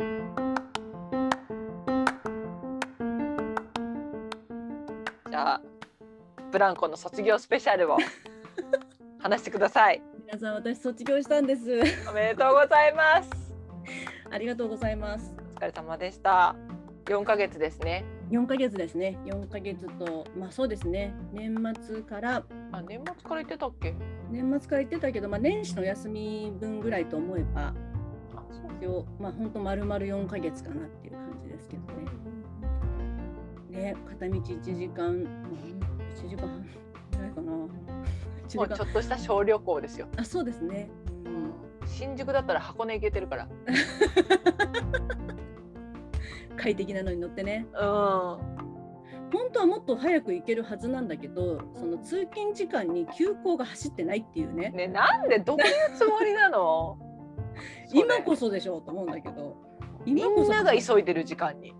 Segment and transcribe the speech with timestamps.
[0.00, 5.60] じゃあ
[6.52, 7.96] ブランコの卒業スペシャルを
[9.18, 10.00] 話してください。
[10.24, 11.64] 皆さん私卒業したんです。
[12.08, 13.52] おめでとうございます。
[14.30, 15.34] ありがとうございます。
[15.56, 16.54] お疲れ様でした。
[17.06, 18.04] 4ヶ月ですね。
[18.30, 19.18] 4ヶ月ですね。
[19.24, 21.12] 4ヶ月とまあそうですね。
[21.32, 23.96] 年末からあ、年末から言ってたっけ？
[24.30, 27.74] 年末から言ってたけど、まあ年始の休み分ぐらいと思えば
[28.78, 31.82] あ、そう一応まあ本当丸々4ヶ月かなっていう感じですけど
[33.76, 33.92] ね。
[33.92, 35.32] ね片道1時間、まあ、
[36.14, 36.66] 1時間半
[37.12, 37.52] ぐらいかな。
[38.46, 40.06] 1時もうち間ょっとした小旅行ですよ。
[40.16, 40.88] あそうですね。
[41.24, 41.52] うん
[41.86, 43.48] 新宿だったら箱根行けてるから。
[46.56, 47.66] 快適なのに乗ってね。
[47.72, 47.76] う
[49.30, 54.76] 本当はもっと早く行けるはずなんだけどその通勤時間に急行が走ってないっていうねん。
[54.76, 56.98] ね、なんでどういうつもりなの？
[57.92, 59.56] 今こそそでしょうと思うんだけど
[60.06, 61.74] 今こそんなが急いでる時間に。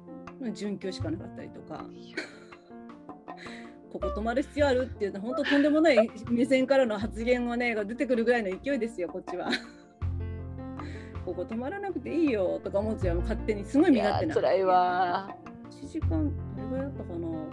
[0.53, 1.85] 準急しかなかったりとか
[3.93, 9.49] ここ止まる必要あるっていうのは本当とんでもない目線からの発言がねが出てくるぐらいの勢いですよこっちは。
[11.25, 14.35] ここ止まらなくていいよとか思っちゃう勝手にすごいい身勝手な。
[14.35, 15.37] や辛いわ。
[15.71, 17.49] 1時間どれぐらいだったかなでも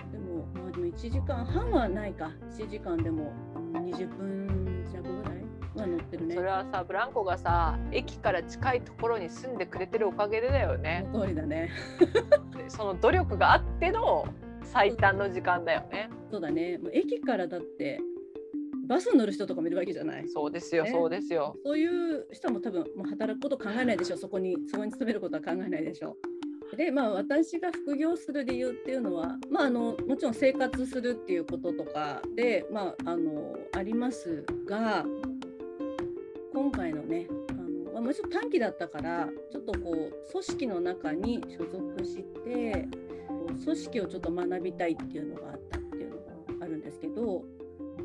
[0.53, 5.44] まあでも1時間半はないか1時間でもうん20分弱ぐらい
[5.83, 6.35] ってるね。
[6.35, 11.07] それはさブランコがさ駅から近いところに住んでくれてるおかげでだよね。
[11.11, 11.69] その通りだね。
[12.67, 14.25] その努力があっての
[14.63, 16.09] 最短の時間だよね。
[16.31, 16.77] そうだね。
[16.77, 17.99] もう駅からだって
[18.87, 20.27] バスに乗る人とかもいるわけじゃない。
[20.27, 20.91] そうですよ、ね。
[20.91, 21.55] そうですよ。
[21.63, 26.17] そういう人も多分もう働くこと考えないでしょそこにそこに勤めることは考えないでしょ
[26.75, 35.05] でまあ私が副業する理由っていうのはまああのもちろん生活するっていうこととかでまああのありますが
[36.55, 42.87] 今回のねあの、まあ、もちろん短期だったからちょっとこう組織の中に所属して
[43.61, 47.43] 組織をちょっと学びたいっていうのがあったっていうのがあるんですけど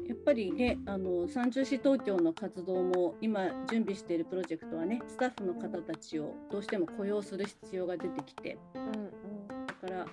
[0.08, 10.06] やっぱりねあの三中市東京の活動も今準備しているプロジェクトはねスタッフの方たちをどうしても雇用する必要が出てきてうんだから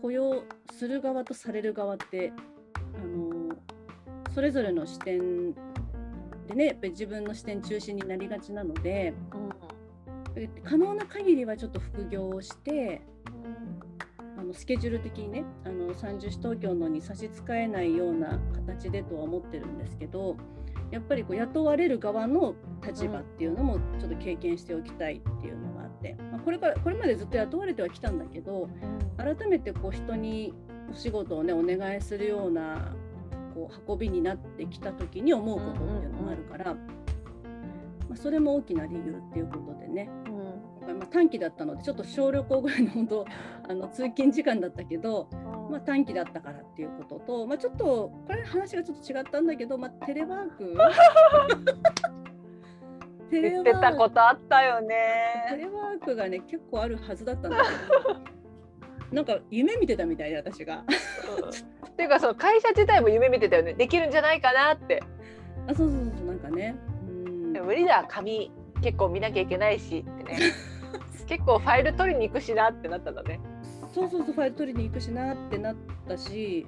[0.00, 2.32] 雇用する側とされる側って
[2.76, 3.56] あの
[4.32, 5.52] それぞれの視点
[6.48, 9.14] でねやっぱり自分の視点中心になりがちなので
[10.64, 13.02] 可能な限りはちょっと副業をして
[14.38, 20.36] あのスケジュール的にねあの30市東京のに差し支えないような形でとは思ってるんですけど
[20.90, 22.54] やっぱりこう雇われる側の
[22.84, 28.68] 立場っていうのもちょっと経験しておきたいっていうのがあって、まあ、これからこれまでずっと雇われてはきたんだけど
[29.16, 30.52] 改めてこう人に
[30.90, 32.94] お仕事をねお願いするような
[33.68, 36.80] こう運びになってきた時に思うことっていうのがあるから、ま
[38.12, 40.10] あ、それも大きな理由っていうことでね。
[40.80, 43.24] 今回まあ短期だったのでちょっと小旅行ぐらいの本当
[43.68, 45.28] あの通勤時間だったけど、
[45.70, 50.76] まあ、短期だったからっていうことと、まあ、ちょっとこれ話がちょっと違ったんだけど、まあ、テレワーク？
[53.30, 54.96] テレワ言ってたこークとあったよテね。
[55.56, 58.41] レワークがね結構あるはずだったんだけど
[59.12, 60.84] なんか夢見てたみたいで私が。
[61.86, 63.74] っていうかその会社自体も夢見てたよね。
[63.74, 65.02] できるんじゃないかなって。
[65.68, 66.74] あそうそうそうなんかね。
[67.06, 67.52] うん。
[67.52, 68.06] 無理だ。
[68.08, 68.50] 紙
[68.82, 70.38] 結構見なきゃいけないしってね。
[71.28, 73.40] 結構ファイル取りに行くしなってなったんだね。
[73.92, 75.76] そうそうそうファイル取りに行くしなってなっ
[76.08, 76.66] たし、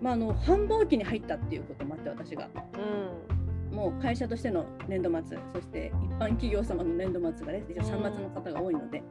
[0.00, 2.48] まあ、あの繁忙期に入ったっていうこともあって私が。
[2.74, 3.36] うん。
[3.76, 9.02] もう会社としての年度末そして一般企業様の年度末がね一応3月の方が多いので、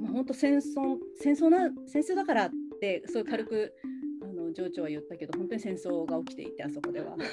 [0.00, 2.50] もう本当戦争戦争な戦争だからっ
[2.80, 3.74] てそういう軽く
[4.22, 7.16] あの上長は言ったけど本当に戦争が起きていてあそこでは。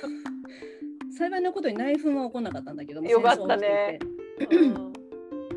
[1.17, 3.97] 幸いなことに内紛は起こらなかったんだけどもよかったね。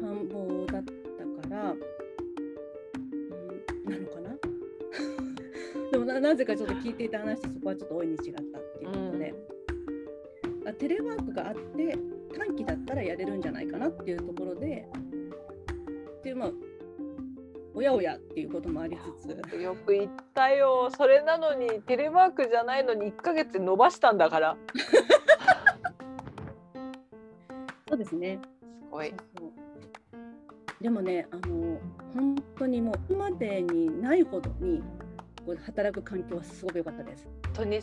[0.01, 1.81] 繁忙だったから、うん、
[3.85, 4.39] なのかな？
[5.93, 8.45] でもななぜかちょっと聞いていた話とそこはちょっと大いに違ったっ
[8.79, 9.35] ていうことで、
[10.65, 11.99] あテレワークがあって
[12.33, 14.89] 短期だったらやれるんじゃないかなっていうところで。
[16.21, 16.53] っていうまあ
[17.81, 19.31] おやおやっていうこともありつつ。
[19.59, 20.91] よく言ったよ。
[20.95, 24.55] それなのにテレワークじゃないのに1ヶ月伸ばしたんだから。
[27.89, 28.39] そうですね。
[28.83, 29.15] すごい。
[30.79, 31.81] でもねあの
[32.13, 34.83] 本当にもう今までにないほどに
[35.65, 37.27] 働く環境はすごく良かったです。
[37.47, 37.81] 本当に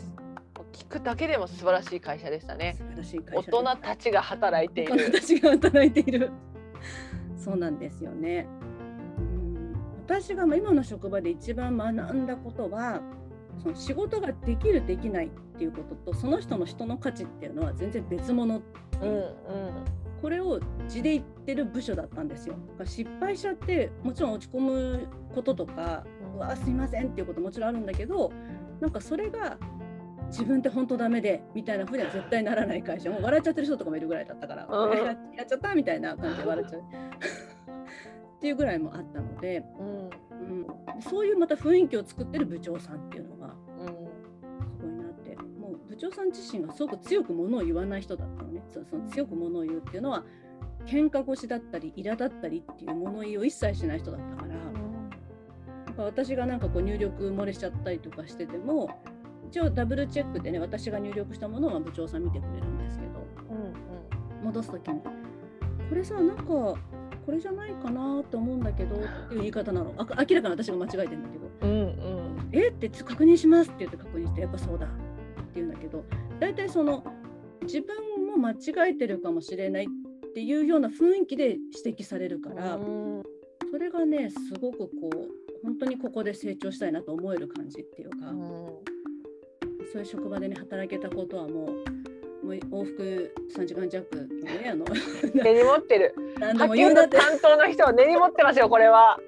[0.72, 2.76] 聞くだけでも素晴らしい会社でしたね。
[2.78, 6.30] 素晴らしい会大人たちが働いてい大人るたちが働いている。
[7.36, 8.46] そうなんですよね。
[8.62, 8.67] うん
[10.08, 13.02] 私がまあ今の職場で一番学んだことは
[13.62, 18.58] その仕事ができるできないっていうこととその人の人の価値っていうのは全然別物。
[18.58, 19.84] っていううんうん。
[20.22, 20.58] これを
[20.88, 22.56] 地で言ってる部署だったんですよ。
[22.84, 28.32] 失敗しちゃってもちろん落ち込むこととか「うわすいません」っていうこともちろんあるんだけど
[28.80, 29.58] なんかそれが
[30.28, 33.10] 自分って本当ダメでみたいなふうには絶対ならない会社。
[33.10, 36.82] もう笑っちゃってる人とかもいるぐらいだったから、うん、やっちゃったみたいな感じで笑っちゃう
[38.38, 40.66] っていうぐらいもあったので、うん、うん、
[41.02, 45.36] そういうまた雰囲気を作ってる部長さんっていうのがすごいなって。
[45.60, 48.62] もう部長さん自身がすごく強くものを言わない人だったのね。
[48.68, 50.24] その強くものを言うっていうのは
[50.86, 54.58] 喧嘩腰だったり苛立ったりっていう物言いを一切しない人だったから。
[56.04, 58.88] 私がなんかこう入力漏れしちゃったりとかしてても
[59.50, 65.10] 一応ダブルチェックでね私が入力したものは部長さん見てくれるんですけど、うんうん、戻す時にこ
[65.94, 66.44] れさなんか
[67.28, 68.98] これじゃないかなと思うんだけどっ
[69.28, 69.92] ていう言い方なの。
[69.98, 72.68] あ明らかに私が間違えてるんだけど、うんうん、え？
[72.68, 74.94] って確認しますって言って確認してやっぱそうだって
[75.56, 76.06] 言うんだけど。
[76.40, 77.04] 大体その
[77.64, 83.22] 自分も間違えてるかもしれないっていうような雰囲気で指摘されるから、うん、
[83.70, 85.28] それがねすごくこう
[85.62, 88.30] 本当にここで成長したいなと思える感じっていうか。
[88.30, 88.38] うん。
[89.92, 92.07] そういう職場でね働けたことはもう
[92.48, 94.86] もう往復3時間弱ねあの。
[95.34, 96.14] 根に持ってる。
[96.40, 99.18] 何で担当の人は根に持ってますよこれは。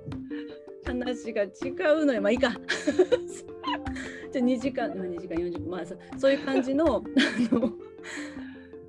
[0.86, 2.22] 話が違うのよ。
[2.22, 2.50] まあいいか。
[4.32, 7.70] じゃあ2時間、まあ、2時間40分まあそそういう感じのあの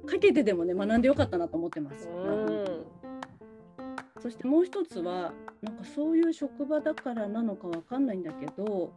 [0.06, 2.08] かけてでもね学んでよかったなと思ってます。
[4.22, 8.94] そしてもう一つはなんかそういう職場だからなのかわかんないんだけど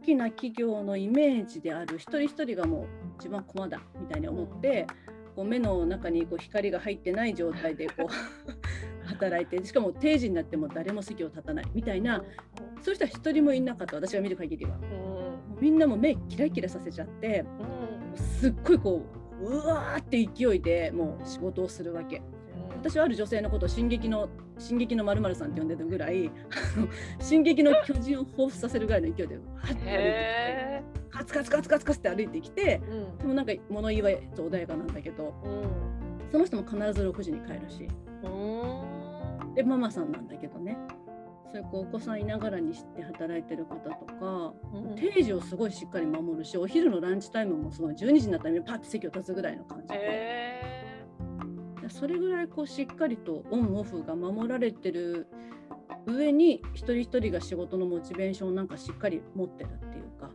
[0.00, 2.86] きな企業のイメージである一人一人がもう
[3.18, 4.86] 一番駒だみたいに思って、
[5.34, 8.08] こう目の中にこう光が入ってない状態でこう
[9.08, 12.22] 働いてしかも定時になっても誰も席を立たないみたいな
[12.82, 17.44] そういう人は一人もいなかった私が見る限りは、うん、みんなも目キラキラさせちゃって、
[18.10, 19.02] うん、すっごいこ
[19.42, 22.20] ううわーって勢いでもう仕事をするわけ。
[22.76, 24.28] 私はある女性のことを進撃の
[24.60, 26.30] 進撃のまるさんって呼んでるぐらい
[27.20, 29.38] 進撃の巨人を彷彿させるぐらいの勢いで
[31.10, 37.88] カツカツカツカツカツって歩いてきて、うん、でもなんか物言いは穏やかなんだけど、うん、その人も必ず6時に帰るし、
[39.54, 40.76] でママさんなんだけどね。
[41.52, 50.79] そういうお子さんいながらにして働いてる方とか、うん、定時をすごいしっかり守るしお昼のランチタイムもすごい12時になったらパッて席を立つぐらいの感じで。
[51.90, 55.26] それぐらいこうしっかりとオンオフが守られてる
[56.06, 60.30] 上に一人一人が仕事のモチベーションなんかしっかり持ってるっていうか、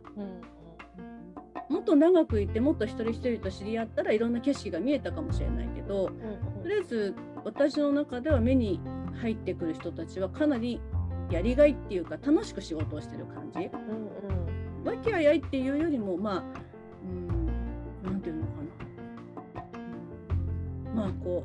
[1.68, 7.14] うん、もっと長くいてもっと一人一人と知り合ったらいろんな景色が見えたかもしれないけど、うん、とりあえず
[7.44, 8.80] 私の中では目に
[9.20, 10.80] 入ってくる人たちはかなり
[11.30, 13.58] やりがいっていうか楽しく仕事をしてる感じ。
[13.58, 16.44] うんうん、和気あいあいっていうよりもまあ
[18.06, 18.45] うんていうの？
[18.45, 18.45] か
[20.96, 21.44] まあこ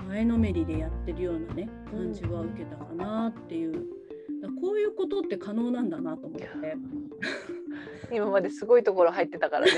[0.00, 3.84] う前のめりでやってるようなね感じは受けたかなっていう、
[4.60, 6.48] こういうことって可能なんだなと思って。
[8.12, 9.72] 今まですごいところ入ってたからね。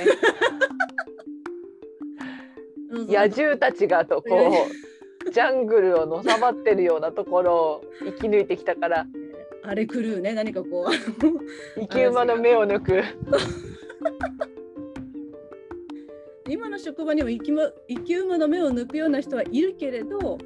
[3.08, 4.66] 野獣たちがとこ
[5.26, 9.06] うジャングルをのさばってるようなところを生き抜いてきたから。
[9.64, 10.92] あれ狂うね何かこう。
[11.80, 13.02] 生き馬の目を抜く
[16.48, 20.38] 今の職場にも生き,、ま、生き馬の目を抜くような人はいるけれど、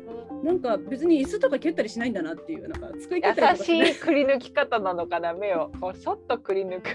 [0.43, 5.70] なんか別に椅子とか蹴ったりしないんだなっていうなんか使い方優しいくり抜き方なのかな目を。
[5.81, 6.91] こうそっとくり抜く。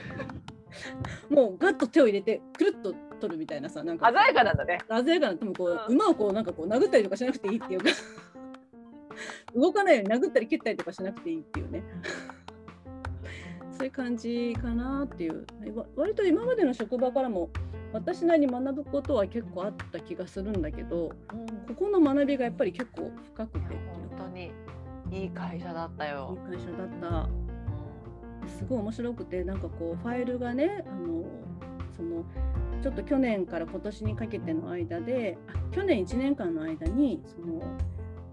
[1.29, 4.12] もうガッと手を入れてくるっと取るみたいなさなんか。
[4.12, 4.79] 鮮やかなんだね。
[4.88, 7.86] 鮮やかなでもこう、うん、馬をこうなんかこう殴ったりとかしなくていいっていうか。
[9.53, 11.84] 動かないように殴ったり蹴ったりとかしなくていいっていうね。
[13.77, 15.46] そういう感じかなっていう。
[15.96, 17.50] 割と今までの職場からも
[17.93, 23.75] 私なりに学ぶことは結構あった気がするんだけど、うん、ここの学びがやっぱり結構深くて。
[24.10, 24.51] 本当に
[25.12, 26.38] いい会社だったよ。
[26.50, 27.29] いい会社だった。
[28.48, 31.24] すごい面白くてなんかこうファイルがねあの
[31.95, 32.24] その
[32.81, 37.62] ちょっと去年から今年にかけての間であ去年1年間の間にその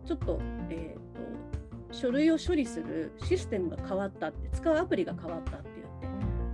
[0.06, 5.68] ちょっと,、えーと、書類を処理するシステムが変わったって使うアプリが変わったって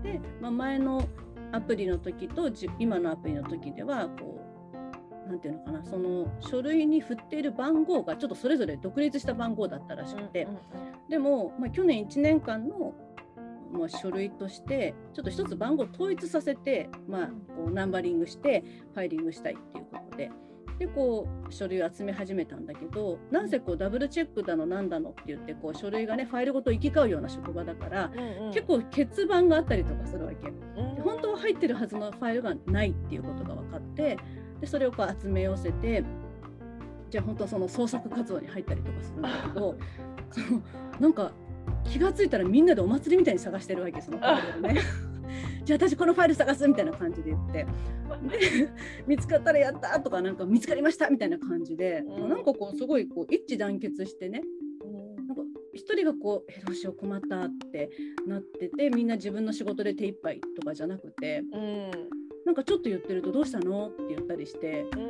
[0.02, 0.18] 言って。
[0.18, 1.06] で、まあ、前の
[1.54, 4.40] アプリの時と今のアプリの時ではこ
[4.75, 10.46] う何て言うのかなその書類に振っている番号がちょっとそれぞれ独立した番号だったらしくて、
[11.08, 12.94] でも、まあ、去年1年間の
[13.73, 18.62] まあ、書類としてちょっと一つ番号を統一させて、まあ、こうナンバリングして
[18.94, 20.30] ファイリングしたいっていうことで。
[20.78, 34.18] でこう書類を集め始めたんだけどなんせこうダブルチェックだのなんだのって言ってこう書類がねファイルごと行き交うような職場だから、うんうん、結構欠番があったりとかするわけ、うん、本当は入ってるはずのファイルがないっていうことが分かってで
[34.61, 36.04] でそれをこう集め寄せて
[37.11, 39.76] じゃあ本当その創作活動に入ったりとかするんだけど
[40.30, 40.62] その
[40.99, 41.32] なんか
[41.84, 44.80] 気が付いたらみんなでお祭りみたいに探してるわけその ファイルをね。
[45.64, 47.66] じゃあ私このファイル探すみたいな感じで言ってで
[49.06, 54.42] 見つかったらやったとかなんか見つかりましたみたいな感じで、うんなんかこうすごいこう一致団結してね
[55.75, 57.90] 一人がこうえどうしよう困ったって
[58.26, 61.90] なっててみんな自分の仕事で手一杯とかじゃなくてうん。
[62.47, 63.88] なんかちょっと言ってるとどうしたの？
[63.88, 65.09] って言ったりしてうん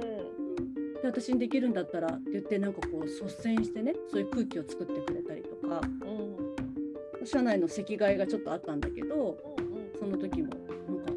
[1.03, 7.27] で私にできるんだったらって言ってなんかこう率先してねそういう空気を作ってくれたりとかうん。
[7.27, 9.39] 社内の席替えがちょっとあったんだけど
[9.99, 10.49] その時も
[10.89, 11.13] なんか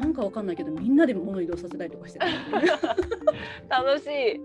[0.00, 2.26] なんかわかんないけどみんなで物移動させたりとかしてた。
[3.82, 4.40] 楽しい。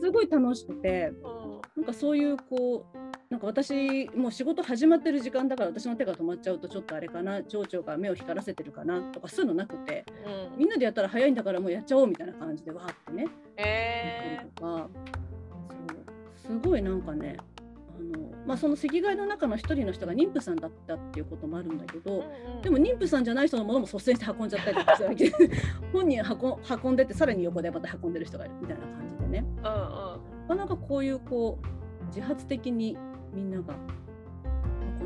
[0.00, 1.12] すごい楽しくて
[1.76, 2.98] なんかそういうこう
[3.30, 10.58] なんか私もう仕事始まってる時間だから私の手が止まっちゃうとちょっとあれかな情緒が目を光らせてるかなとかそういうのなくてうん。
[10.58, 13.28] みんなでやったら早いんだからもうやっちゃおうみたいな感じでわーってね。
[13.56, 14.88] えやったりとか。
[16.42, 16.60] そう。
[16.60, 17.36] すごいなんかね
[17.96, 25.32] あの、まあ、その席替えの中の一人の人が妊婦さんだったっていうこともあるんだけど、ーでも妊婦さんじゃない人のものも率先して運んじゃったりとかしたわけで
[25.92, 29.44] 本人運運んでってさらに横でまた運んでる人がいるみたいな感じでね。
[29.46, 29.64] うんうん。
[29.68, 29.76] な
[30.48, 32.98] かなかこういうこう自発的に
[33.32, 33.74] みんなが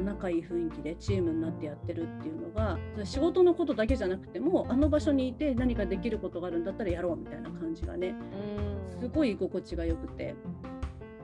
[0.05, 9.01] 仲いい雰囲気でチームになってやってるっていうのが仕事のことだけじゃなくてもあの場所にいて何かできることがあるんだったらやろうみたいな感じがねうん。
[9.01, 10.35] すごい居心地が良くて。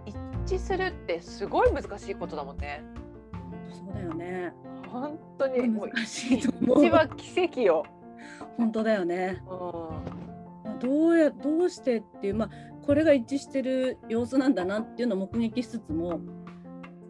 [0.06, 2.82] 一致するってすごい難しいことだもんね。
[3.70, 4.52] そうだよね。
[4.88, 6.86] 本当に難しいと思う。
[6.86, 7.84] 一番奇跡よ。
[8.56, 9.42] 本当だよね。
[9.48, 10.78] うん。
[10.78, 12.50] どうやどうしてっていうまあ
[12.84, 16.18] これが一致してる様子なんだなっていうのを目撃しつつも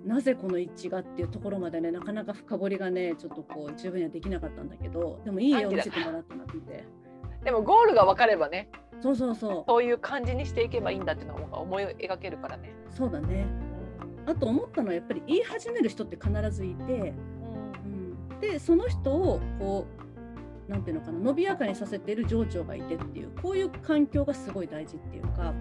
[0.04, 6.86] なぜこの一致がっていうところまでねなかなか深掘りがねちょっとこう十分にはできなかったんだけどでもいい絵を見せてもらったなって
[7.44, 7.50] で。
[7.50, 8.68] もゴールが分かればね
[9.00, 12.74] そうそうそそういう感じにしていけばいいんだっていうのが思い描けるからね。
[12.92, 13.46] うそうだね。
[14.26, 17.14] あと思ったのはやっぱり言い始める人って必ずいて、
[17.84, 19.86] うん、でその人をこ
[20.68, 25.52] うなんていうのかな伸びやかにさせている情緒がいてっていうこういう環境がすごい大事っていうか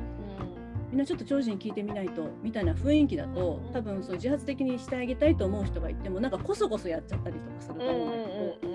[0.89, 8.67] みんなちょっと長寿に聞いてみないとみたいな雰囲気だと多分そう自発的にしてあげたいと思う人がいてもなんかこそこそやっちゃったりとかすると思うんだけ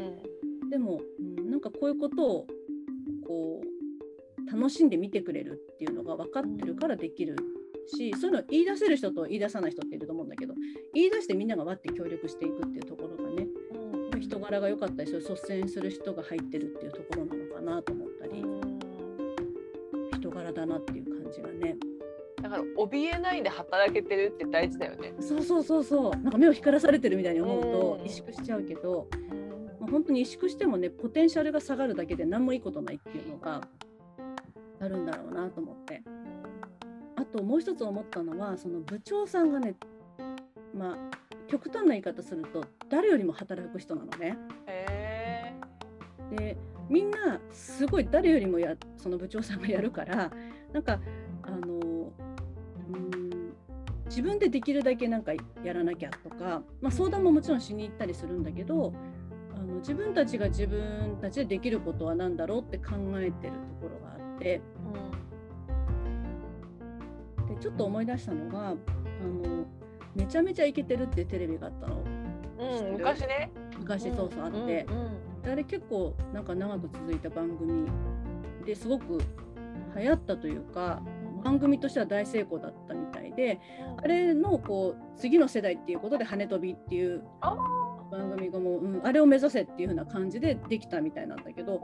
[0.62, 2.46] ど、でも、うん、なんかこういうことを
[3.26, 7.36] こう楽しんで見てくれるっていうのが分かってるからできる
[7.86, 10.54] しそういうの言い出せる人と言い出さない人っていると思うんだけど
[10.94, 13.46] 言い出してみんながわって協力していくっていうところがね
[14.20, 18.44] 人柄が良かったりそういう率先する人が入ってるっていうところなのかなと思ったり
[20.18, 21.76] 人柄だなっていう感じがね。
[22.44, 25.14] だから怯えないで働けてるって大事だよね。
[25.18, 26.10] そうそうそうそう。
[26.10, 28.04] なんか目を光らされてるみたいに思うとうん。
[28.04, 29.08] 萎縮しちゃうけど、
[29.80, 33.62] まあ、本当に萎縮してもねポテンシャルが下がるだけで何もいいことないっていうのが
[34.78, 36.02] あるんだろうなと思って。
[37.16, 39.74] あともう一つ思ったのはその部長さんがね
[40.76, 40.96] まあ
[41.48, 44.36] 極端な言い方すると誰よりも働く人なのね。
[44.66, 45.54] へ
[46.36, 46.58] で
[46.90, 50.30] みんなすごい誰よりもやその部長さんがやるから
[50.74, 51.00] なんか
[54.06, 58.92] 自分でできるだけなんかやらなきゃとか、まあ、相談ももちろんしに行ったりするんだけど
[59.54, 64.60] あの自分たちが自分たちでできることは何だろうって考えてるところがあって
[67.48, 69.64] でちょっと思い出したのがあの
[70.14, 71.96] めちゃめちゃイケてるってテレビがあったの。
[71.96, 73.50] うん、昔ね。
[73.78, 74.86] 昔そうそうあって。
[75.44, 77.86] であれ結構なんか長く続いた番組
[78.64, 79.20] ですごく
[79.96, 81.02] 流行ったというか
[81.44, 83.03] 番組としては大成功だったみ
[83.34, 83.60] たいで
[84.02, 87.56] あれのこう次の世代っていうことで「羽飛び」っていうあ
[88.10, 91.82] 番組がもう、うん、あれを目指せっていう風な感じでできたみたいなんだけど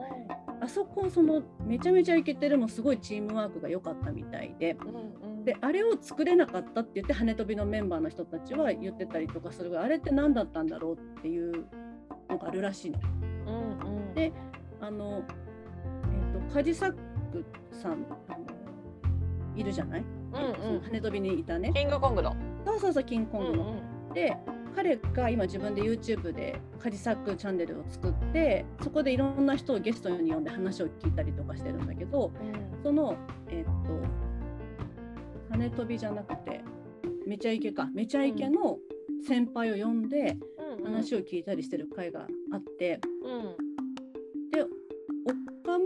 [0.61, 4.77] あそこそのめちゃめちゃイケてるもすごいチームワークが良かったみたいで。
[5.45, 11.65] であれを作れなかったって言って羽飛びのメンバーの人たちは言ってたりとかするがあれって何だったんだろうっていう
[12.29, 12.99] のがあるらしいの。
[14.15, 14.33] で
[14.81, 15.23] あの、
[16.33, 18.07] えー、とカジサックさん
[19.57, 21.73] いるじゃない、その羽飛びにいたね。
[21.75, 22.37] キングコングの。
[22.65, 23.75] そうそうそうキングコングの。
[24.15, 24.37] で
[24.75, 32.31] 彼が今自分で YouTube でカジサックチャンネルを作ってそこでいろんな人をゲストに呼んで話を聞いたりとかしてるんだけど
[32.83, 33.17] その
[33.49, 33.71] えっ、と
[35.51, 36.63] 羽飛びじゃなくて
[37.27, 37.89] めちゃイケか。
[37.95, 38.79] めちゃイケの
[39.27, 40.37] 先輩を呼んで
[40.85, 43.70] 話を聞いたりしてる会があって、で岡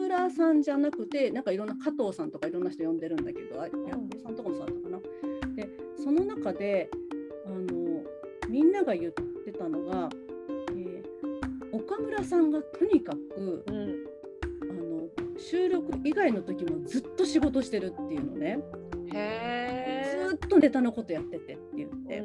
[0.05, 4.99] 村さんじゃなくてなんかいろんな加藤さんとかいろんな人呼んでるんだけどあヤッコさんとかもそうだったかな。
[5.57, 5.69] で
[6.03, 6.91] その中で
[7.47, 8.03] あの
[8.49, 10.09] みんなが言ってたのが、
[10.71, 11.05] えー
[11.73, 13.73] 岡村さんがとにかくあ
[14.65, 18.61] の収録以外の時もずっと仕事してるっていうのね。
[19.13, 22.23] へずっとネタのことやっててって言って、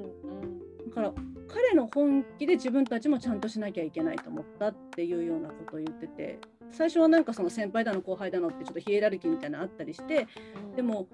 [0.88, 1.13] だから
[1.48, 6.39] 彼の本気で自分たちもちゃんとしなきゃいけないと思ったっていうようなことを言ってて
[6.71, 10.27] 最初はなんかその先輩だの後輩だのってちょっとヒエラルキーみたいなのあったりして
[10.75, 11.07] でも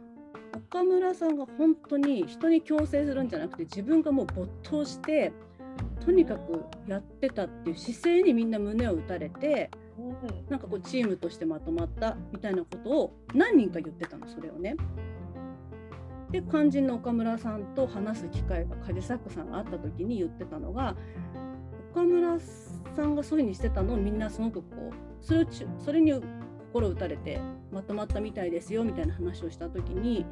[0.56, 5.34] 岡村さんが本当に人に強制するんじゃなくて自分がもう没頭して
[6.04, 9.70] とにかくやってたっていう姿勢にみんな胸を打たれて
[10.50, 14.76] なんかこうチームとしてまとまったみたいなことを何人か言ってたのそれをね。
[16.32, 20.96] で肝心の岡村さんと話す機会がカジサックさんがあった時に言ってたのが
[21.96, 22.38] 岡村
[22.94, 26.12] さんがそういうふうにしてたのをみんなすごくこうそれをちそれに
[26.74, 27.40] 心打たれて
[27.72, 30.26] まとまったみたいですよみたいな話をした時に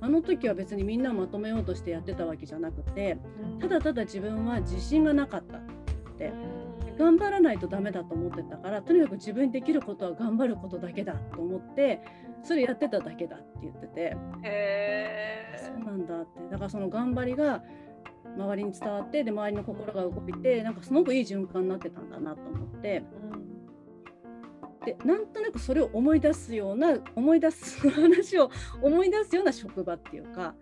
[0.00, 3.18] あの時は別にみんなをまとめようとしてやってたわけじゃなくて
[3.60, 5.60] ただただ自分は自信がなかったっ
[6.16, 6.32] て。
[6.98, 12.02] 頑張らないとダメだと思ってたからとにかく自分にできることは頑張ることだけだと思って
[12.44, 14.16] それやってただけだって言ってて。
[14.42, 16.40] へそうなんだって。
[16.50, 17.62] だからその頑張りが
[18.36, 23.02] 周りに伝わってで周りの心が動いてなんかすごくいい循環になってたんだなと思って
[24.84, 30.54] でなんとなくそれを思い出すような思い出す話を思い出すような職場っていうか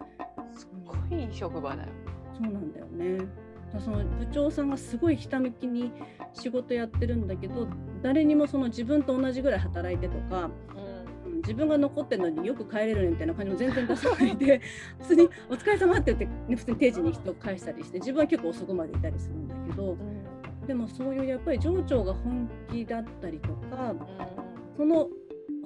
[0.53, 1.89] すごい職場だよ。
[2.35, 3.27] そうなんだよね。
[3.79, 5.93] その部長さんがすごいひたむきに
[6.33, 7.69] 仕事やってるんだけど
[8.03, 10.80] 誰にもその自分と同じぐらい働いてとか、うん、
[11.41, 14.61] 自分が残ってるのによく帰れるねみたいな感じも全然出さないで
[15.01, 19.97] 普通に「お疲れ様って言って、ね、普通に定時に人を返したりして自分は結構遅くまでいたりするんだけど
[20.67, 23.95] でもそういうやっぱり上長が本気だったりとか
[24.77, 25.11] その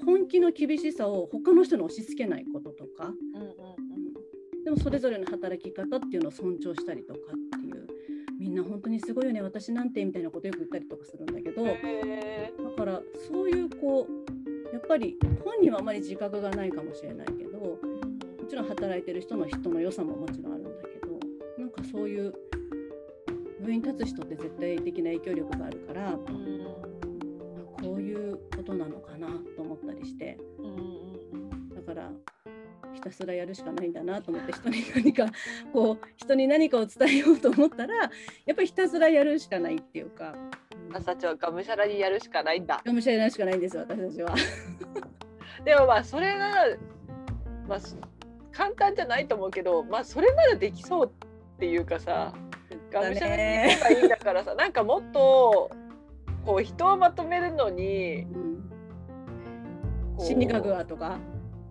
[0.05, 3.13] 本気の厳しさを他の人に押し付けないこととか。
[4.65, 7.21] でもそれぞれの働き方っていうのを尊重したりとか
[7.57, 7.87] っていう
[8.39, 11.73] みんな本当にすごいよね私なんてみたいなことよく言ったりとかするんだけどだ
[12.77, 14.44] からそういうこう
[14.75, 17.79] やっぱり本人はあまり自覚がないかもしれないけども
[18.51, 21.17] ちろん働いてる人の人の良さももちろんあるんだけど
[21.57, 22.35] なんかそういう
[23.65, 30.37] 上に立つ人って絶対的な影響力があるから、こういうことなのかなと思ったりして
[31.75, 32.11] だから
[32.93, 35.27] ひたすらやるしかないんだなと思って人に何か
[35.73, 38.09] こう人に何かを伝えようと思ったらや
[38.53, 40.35] っぱりひたすらやるしかないっていうか。
[40.95, 42.81] 私たちはがむしゃらにやるしかないんだ。
[42.85, 44.35] がむしゃらにやるしかないんです私たちは。
[45.65, 46.49] でもまあそれが、
[47.67, 47.79] まあ、
[48.53, 52.33] 簡単じゃないと思うけどまあそれならできそうっていうかさ
[52.93, 55.71] がむしゃらにやればいいんだからさなんかもっと
[56.47, 58.65] こう人をまとめるのに、うん、
[60.21, 61.19] 心理学はとか。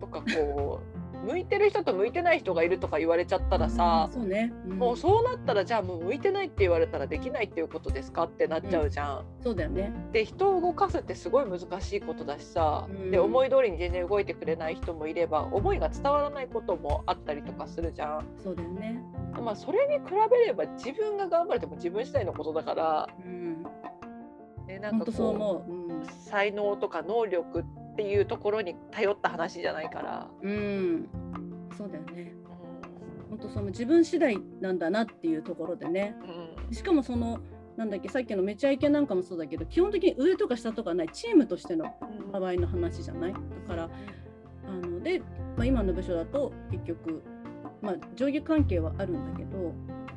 [0.00, 0.93] とかこう
[1.24, 9.24] 向いてる人と向いてない人がいるとか言われちゃったらさ、そうね、んもうそうなったらじゃあもう向いてないって言われたらできないっていうことですかってなっちゃうじゃん。
[9.42, 9.92] そうだよね。
[10.12, 18.26] で人を動かすってすごい難しいことだしさ、うんで思い通りに全然動いてくれない人もいれば思いが伝わらないこともあったりとかするじゃん。
[18.42, 19.00] そうだよね。
[19.40, 23.62] まあそれに比べれば自分が頑張れても自分次第のことだから、うん、
[24.66, 26.00] ね、なんかそうこ思う。
[26.02, 30.28] う才能とか能力っていうところに頼った話じゃないから。
[30.42, 31.08] うん、うん、
[31.76, 32.34] そうだよね。
[33.30, 36.16] 本当その自分次第なんだなっていうところでね。
[36.22, 37.40] うんしかもその
[37.76, 41.94] なんだっけさっきのめちゃイケなんかもそうだけど基本的に上とか下とかないチームとしての
[42.32, 43.32] うん場合の話じゃない？
[43.32, 43.90] だから
[44.66, 45.24] あので、ま
[45.58, 47.22] あ、今の部署だと結局、
[47.82, 49.74] まあ、上下関係はあるんだけど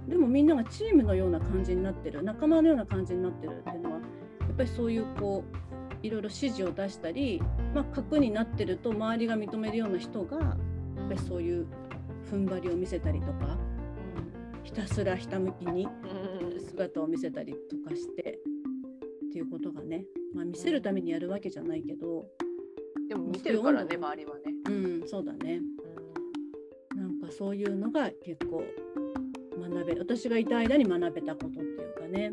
[0.07, 4.03] でもみんながチームのような感じになってる仲間のような感じになってるっていうのはや
[4.53, 7.41] っぱりそういうこういろいろ指示を出したり、
[7.77, 10.45] まあ、核になってると周りが認めるような人がや
[11.05, 11.67] っぱりそういう
[12.27, 13.55] 踏ん張りを見せたりとか
[14.63, 16.59] ひたすらひたむきにうん。
[16.59, 18.39] 姿を見せたりとかして
[19.27, 22.25] っていうことがね、まあ、見せるためにやるわけじゃないけど
[23.07, 24.41] でも見てるからね周りはね。
[24.67, 25.61] うんそうだね。
[26.95, 28.63] なんかそういうのが結構
[29.55, 32.31] 学べ私がいた間に学べたことっていうかね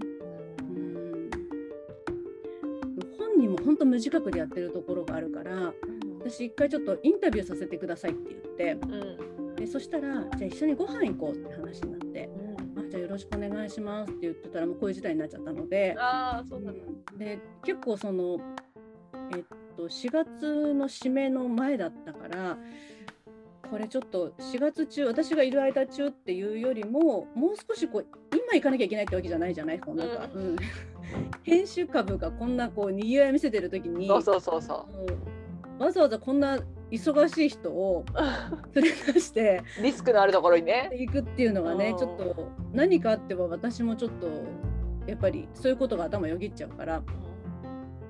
[3.47, 5.73] 本人も本当無自覚でやってるところがあるから
[6.21, 9.57] 私一回ちょっとインタビューさせてくださいって言ってうん。
[9.57, 12.29] でそしたらじゃあ一緒にご飯行こうって話になって
[12.77, 16.73] あじゃあよろしくお願いしますって言ってたらもうこういう事態になっちゃったのでああそうだ。
[17.19, 18.39] で結構その
[19.33, 19.43] えっ
[19.77, 22.57] と4月の締めの前だったから
[23.71, 29.79] これちょっと4月中私がいる間中っていうよりももう少しこう今行かなきゃいけないってわけじゃないじゃない？
[29.81, 30.57] こうなんか、ううん
[31.43, 34.89] 編集株がこんなこうにぎわい見せてる時にそうそうそうそも
[35.79, 36.59] うわざわざこんな
[36.91, 38.17] 忙しい人をう。
[38.81, 40.91] 連れ出してリスクのあるところにね。
[40.93, 44.29] 行くっていうのがねうんちょっと何かあっては私もちょっと
[45.07, 47.03] やっぱりそういうことが頭よぎっちゃうから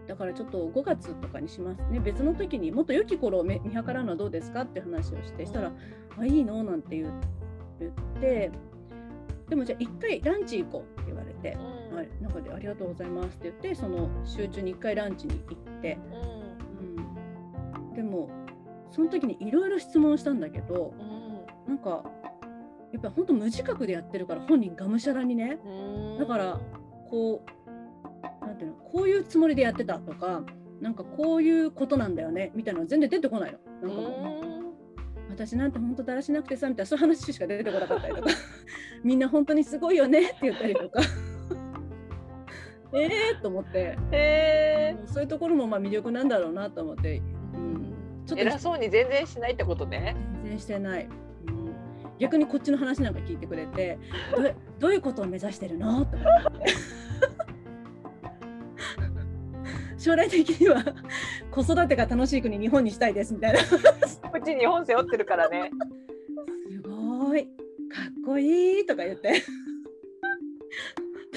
[0.07, 5.73] だからちょっと5月とかにしますね別の時にもっと良き頃を見計らうのはどうですかって話をしてしたら
[6.19, 7.11] 「あいいの?」なんて言っ
[8.21, 8.51] て
[9.49, 11.57] でもじゃあ1回ランチ行こうって言われて
[11.95, 15.99] 「はい、なんかでありがとうございます」って言ってその集中に1回ランチに行って、
[17.89, 18.29] うん、でも
[18.91, 20.95] その時にいろいろ質問したんだけど、
[21.67, 22.05] うん、なんか
[22.93, 25.59] やっぱり本当無自覚でやってるから本人がむしゃらにね。
[26.19, 26.61] だから
[27.11, 30.45] こうなんていうのこういうつもりでやってたとか
[30.81, 33.59] なんかこういうことなんだよねみたいなの全然出てこないの。
[33.89, 34.65] なんかもう
[35.31, 38.29] 私なんて本当だらしなくてさみたいなそういう話しか出てこなかったりとか。
[39.03, 41.01] みんな本当にすごいよねって言ったりとか
[42.95, 47.21] ええと思って、えー、そういうところもまあ魅力なんだろうなと思って、
[47.55, 47.95] うん、
[48.27, 50.17] ちょっと偉そうに全然しないってことね。
[50.43, 51.09] 全然してない、
[51.49, 51.75] うん、
[52.19, 53.99] 逆にこっちの話なんか聞いてくれて
[54.37, 54.43] ど
[54.79, 56.25] どういうことを目指してるのとか
[59.99, 60.85] 将来的には
[61.51, 63.61] 子育てが楽しい国日本にしたいですみたいな。
[63.61, 63.67] こ
[64.39, 65.71] っち日本背負ってるからね。
[66.71, 67.45] すごい。
[67.45, 69.31] かっこいいとか言って。
[69.33, 69.41] で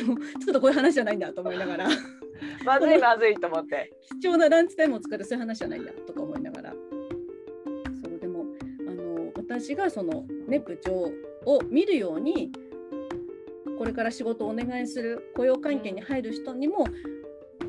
[0.08, 1.88] も ちょっとこういう話じゃないんだと思いながら。
[2.65, 3.91] まずいまずいと思って。
[4.22, 6.74] 貴重なランチタイムを使ってそういう話じゃないんだとか思いながら。
[8.02, 8.46] そうでも
[8.88, 11.12] あの私がそのね部長
[11.46, 12.52] を見るように
[13.78, 16.86] これから仕事をお願いする雇用関係に入る人にも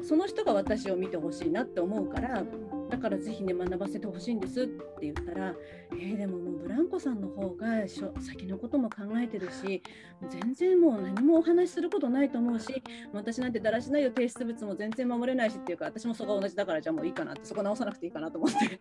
[0.03, 2.45] その人が私を見てほしいなって思うから
[2.91, 5.55] だからぜひね学ばせてほしいんですって言ったら
[5.93, 9.83] えー、でももうブランコさんの方が先のことも考えてるし
[10.29, 18.57] 全然もう何もお話しすることないと思うし私なんてだらしないよ提出物も全然守れないしっていうか私もそこが同じだからじゃあもういいかなってそこ直さなくていいかなと思って。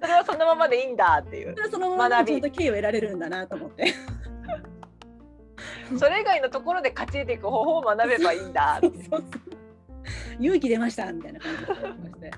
[0.00, 1.54] それはそのままでいいんだっていう。
[1.70, 3.94] そのままでちゃんと敬意を得られるんだなと思って。
[5.98, 9.24] それ以外のところで勝ち得ていく方法を学べばいいんだそうそうそう。
[10.38, 11.52] 勇気出ましたみたいな感
[12.14, 12.30] じで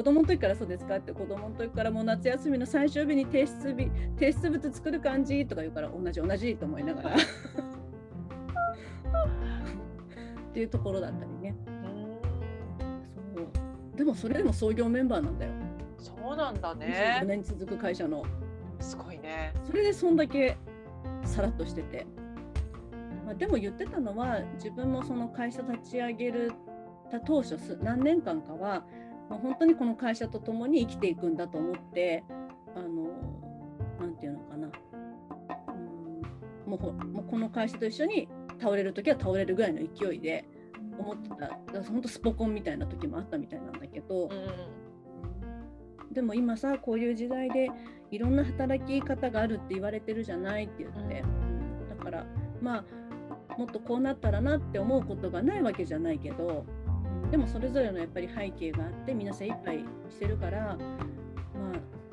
[0.00, 7.10] 子供の時からそうですかって子供の時からもう夏休みの最終日に提出日提出物作る感じとか言うから同じ同じと思いながら。
[7.10, 7.18] っ
[10.54, 11.54] ていうところだったりね。
[13.34, 13.46] そう。
[13.94, 15.52] でもそれでも創業メンバーなんだよ。
[15.98, 17.18] そうなんだね。
[17.20, 18.24] 5年続く会社の。
[18.78, 19.52] すごいね。
[19.66, 20.56] それでそんだけ
[21.24, 22.06] さらっとしてて、
[23.26, 26.52] まあ、でも言ってたのは自分もその会社立ち上げる
[27.10, 28.84] た当初何年間かは、
[29.30, 32.24] まあ、本当にこの会社と共に生きていくんだと思って
[32.74, 33.10] あの
[34.00, 34.70] なんていうのかな、
[36.66, 38.28] うん、もうもうこの会社と一緒に
[38.60, 40.44] 倒れる時は倒れるぐらいの勢いで
[40.98, 41.82] 思ってた。
[41.82, 47.70] 本当スポコンみたいな時もあったみたいなんだけど、うん、でも今さこういう時代で
[48.10, 52.26] いろんな働き方があるって言われてるじゃないって言って、うん、だから
[52.60, 52.84] まあ
[53.56, 56.66] もっとこうなったらなって思うことがないわけじゃないけど
[57.30, 59.78] でもそれぞれのやっぱり背景があってみんな精一杯
[60.10, 60.78] してるからまあ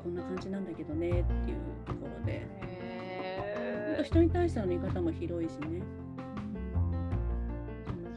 [0.02, 1.24] こんな感じなんだけどねっていう
[1.86, 2.46] ところで
[4.04, 5.82] 人に対しての見方も広いしね。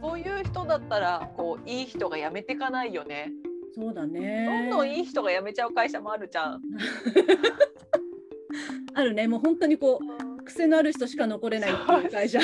[0.01, 3.31] そういう人だったらこういい人が辞めていかないよね。
[3.73, 4.67] そうだね。
[4.69, 6.61] どんどんいい人が辞めちゃう会社もあるじゃん。
[8.93, 9.27] あるね。
[9.27, 9.99] もう本当にこ
[10.39, 12.39] う癖のある人しか残れないっていう会社。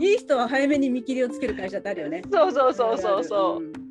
[0.00, 2.22] いい人は早めに見切りをつける会社ってあるよね。
[2.30, 3.90] そうそうそうそうそう。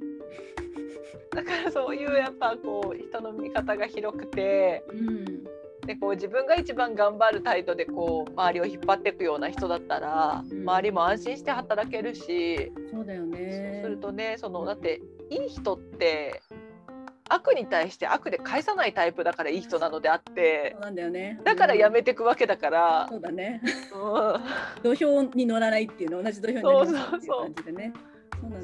[1.36, 5.44] だからそういうやっぱこう人の見方が広くて、うん、
[5.86, 12.72] でこう自分が一番頑張る態度でこう周りを引っ張っていくような人だったら、うん、周りも安心して働けるし。
[12.92, 13.72] そうだよね。
[13.76, 16.42] そうするとねそのだっていい人って
[17.30, 21.40] 悪に対して悪で返さないタイプだからいい人なのであってそうなんだよね。
[21.44, 23.62] だからやめていくわけだから、そうだね、
[23.94, 27.94] うん、土俵に乗らないっていうの同じ土俵に乗らないっていう感じでね。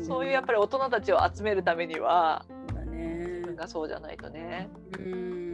[0.08, 3.24] そういうやっぱり大人たちを集めるためにはそうだね。
[3.28, 4.70] 自分がそうじゃないとね。
[4.98, 5.45] うん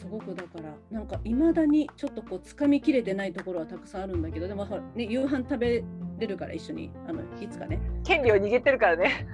[0.00, 5.84] すごくだからなんかいまだにちょっとこう掴みきれてないところはたくさんあるんだけどでもね夕飯食べ
[6.18, 7.78] れるから一緒にあのいつかね。
[8.02, 9.26] 権利を握ってるからね。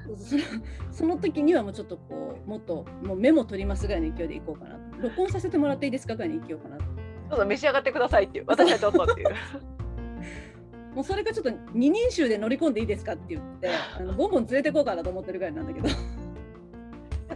[0.90, 4.76] その時にはもうちょっとこうもっともうメモ取りますぐらいの勢いでいこうかな。
[5.00, 6.78] 録音させてもらっていいですかぐらいにいようかな。
[7.30, 9.28] どうぞ召し上がってくださいっていう私はどうぞっていう
[10.94, 15.88] もうそれがちょっと二人衆で乗り込んでいいですかって言ってあのボンボン連れてこうかなと思ってるぐらいなんだけど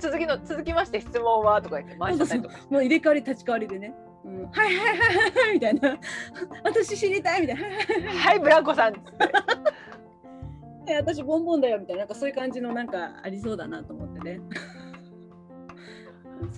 [0.00, 2.56] 続きの続きまして質問はとか言って回したりとか。
[2.70, 3.94] もう入れ替わり立ち替わりでね。
[4.24, 5.04] うん、はいはいはいは
[5.50, 5.98] いみたいな。
[6.64, 7.62] 私知りたいみたいな。
[8.12, 9.02] はいブランコさんっつっ
[10.86, 10.94] て。
[10.96, 12.00] 私ボンボンだよみたいな。
[12.00, 14.40] なんかそういう感じのなんかありそうだなと思ってね。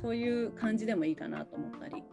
[0.00, 2.04] そういう感じでもいいかなと思ったり、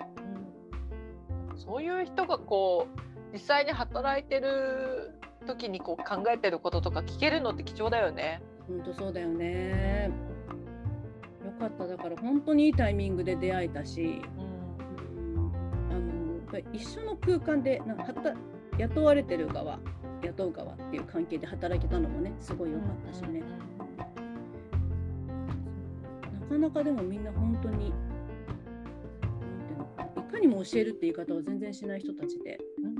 [1.51, 2.99] うん、そういう人がこう
[3.31, 5.13] 実際に働いてる
[5.45, 8.41] 時にこう考えてることとか聞けるのって貴重だよね。
[8.67, 10.11] 本当そうだよね。
[11.59, 11.87] よかった。
[11.87, 15.51] だから本当にいいタイミングで出会えたし、うん、
[15.91, 15.93] あ
[16.53, 18.33] の一緒の空間でなはた
[18.77, 19.77] 雇われてる側
[20.23, 23.43] 雇う側っていう関係で働けたのもねすごい良かったしね。
[26.39, 27.91] なかなかでもみんな本当にい
[30.31, 32.57] かにも教えるって言い方を全然しない人たちで。
[32.77, 32.93] うん、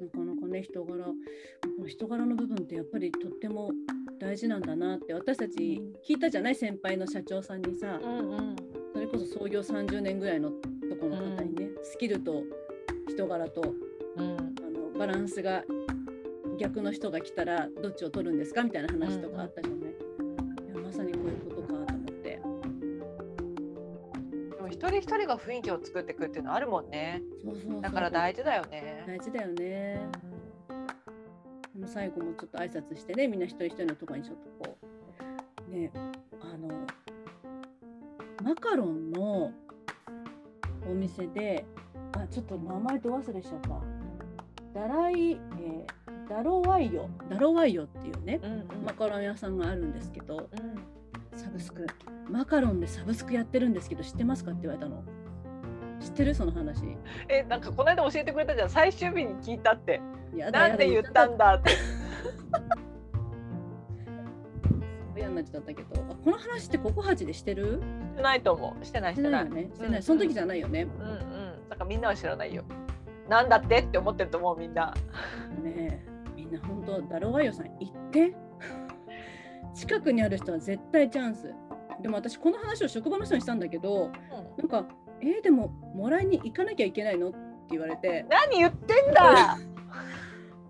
[0.00, 1.04] なかなかね人柄
[1.86, 3.70] 人柄の部分ってやっぱりとっても
[4.20, 8.56] 大事なんだなって私たち聞いたじゃない先輩の社長さんにさ、うんうん
[8.92, 10.56] それこそ創業30年ぐらいのと
[11.00, 12.42] ころの方にね、スキルと
[13.08, 13.62] 人柄と
[14.16, 15.62] うんあのバランスが
[16.58, 19.90] 逆の人が来たらどっちを取るんですかみたいな話とかあったじゃない？
[19.90, 22.40] いやまさにこういうことかと思って。
[24.56, 27.22] でも一人一人が雰囲気を作っていくっていうのあるもんね。
[27.42, 29.04] そうそうだから大事だよね。
[29.06, 30.02] 大事だよね。
[31.86, 34.78] 最後もちょっと挨拶してねみんな一人一人のところにちょっとこ
[35.70, 35.90] うね
[36.40, 36.68] あの
[38.42, 39.52] マカロンの
[40.88, 41.64] お店で
[42.12, 43.68] あちょっと名前ど忘れしちゃった。
[44.72, 45.84] ダライ、えー
[46.28, 47.10] ダロワイヨ。
[47.28, 48.84] ダロワイヨっていうねうんうん。
[48.86, 51.38] マカロン屋さんがあるんですけどうん。
[51.38, 51.86] サブスク。
[52.30, 55.02] マカロンでサブスクやってるんですけど知ってますかって言われたの。
[56.00, 56.34] 知ってる？
[56.34, 56.84] その話。
[57.28, 58.70] えなんかこの間教えてくれたじゃん。
[58.70, 59.94] 最終日に聞いたって。
[59.94, 60.00] や
[60.32, 61.70] なんで言ったんだって。
[65.16, 65.88] 嫌になっちゃったけど。
[66.10, 67.82] あこの話ってココハチでしてる？
[68.12, 68.84] してないと思う。
[68.84, 69.70] してないししててないないよね。
[69.74, 70.82] してない、うんその時じゃないよね。
[70.82, 71.68] うんうん。
[71.68, 72.64] だからみんなは知らないよ。
[73.28, 74.94] なんだってって思ってると思うみんな。
[75.62, 76.06] ねえ。
[76.36, 78.34] みんな本当ダロワイヨさん行って。
[79.74, 81.52] 近くにある人は絶対チャンス。
[82.02, 84.10] でも私この話を職場の人にしたんだけど
[84.56, 84.86] なんか
[85.20, 87.28] えーでももらいに行かなきゃいけないの？
[87.28, 87.36] って
[87.72, 88.24] 言われて。
[88.30, 89.58] 何言ってんだ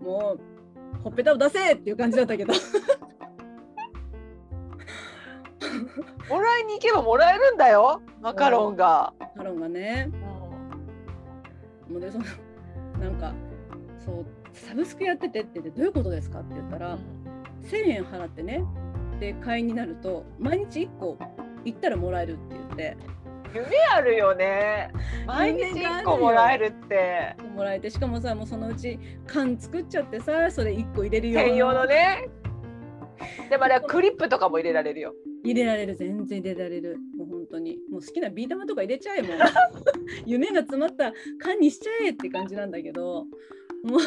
[0.01, 2.53] もうほっぺたを出せっていう感じだったけど。
[6.29, 8.01] もらいに行けばもらえるんだよ。
[8.21, 10.09] マカロンが、マカロンがね。
[11.89, 12.25] もうでその
[12.99, 13.33] なんか
[13.97, 16.97] そうサブスクやっててってどういうことですかって言ったら、
[17.63, 18.63] 1000円払ってね。
[19.19, 21.17] で会員になると毎日1個
[21.63, 22.97] 行ったらもらえるって言って
[23.53, 24.91] 夢あるよね。
[25.25, 27.35] 毎日1個もらえるって。
[27.55, 31.39] もらえてしかもさもうそのうち缶作っちゃってさそれ1個入れるよ。
[31.39, 32.29] 専用のね。
[33.49, 35.13] でもあれはクリップとかも入れられるよ。
[35.43, 35.95] 入れられる。
[35.95, 36.97] 全然入れられる。
[37.17, 37.77] もう本当に。
[37.89, 39.37] もう好きなビー玉とか入れちゃえもう。
[40.25, 43.25] 夢が詰まった缶にしちゃえって感じなんだけど。
[43.83, 43.99] もう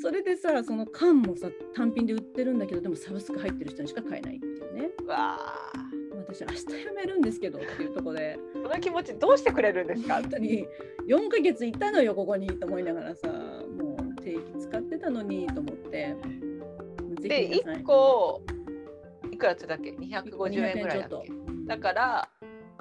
[0.00, 4.90] それでさその缶もさ単品で売ってるんだけどでもサブスク入ってる人にしか買えないっていうね。
[5.02, 5.72] うわあ
[6.34, 8.38] 私明日辞めるんですけどっていうところで。
[8.62, 10.14] この気持ちどうしてくれるんですか？
[10.14, 10.66] 本当に。
[11.08, 13.28] 4ヶ月いたのよここにと思いながらさ。
[13.28, 16.16] もう定期使ってたのにと思って。
[17.20, 17.82] ぜでひ皆さん。
[17.82, 18.42] 1個
[19.32, 21.66] いくらってだっけ？250円ぐらいだっ200円ちょけっと。
[21.66, 22.28] だから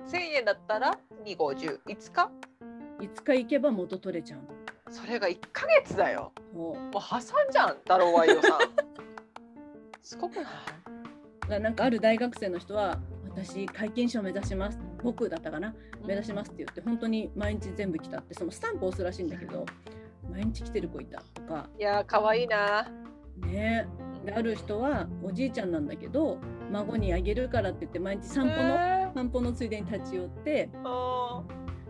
[0.07, 2.31] 1000円だったら250いつか
[3.01, 4.39] いつか行けば元取れちゃう。
[4.91, 6.31] それが1ヶ月だよ。
[6.53, 6.75] のもう。
[6.75, 8.57] もう破産じゃんだろうわいよさ。
[8.57, 8.59] ん
[10.01, 10.41] すごくな
[11.57, 11.61] い？
[11.61, 12.99] なんかある大学生の人は
[13.29, 14.79] 私会計士を目指します。
[15.03, 15.73] 僕だったかな？
[16.05, 19.65] 目指しますって言って本当に毎日全部来たってそのスタンプ押すらしいんだけど
[20.29, 21.69] 毎日来てる子いたとか。
[21.77, 22.89] いやー可愛いな。
[23.37, 23.87] ね。
[24.25, 26.39] である人はおじいちゃんなんだけど
[26.71, 30.69] 孫にあげるからって言って毎日散歩のへ散歩のついでに立ち寄って。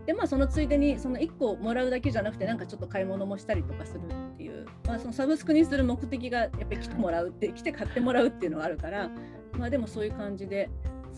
[0.06, 9.10] でまあそのついでにその1個もらうだけじゃなくてなんかちょっと買い物もしたりとかするっていう、まあ、そのサブスクにする目的がやっぱり来てもらうって来て買ってもらうっていうのがあるから。
[9.58, 10.70] まあでもそういう感じで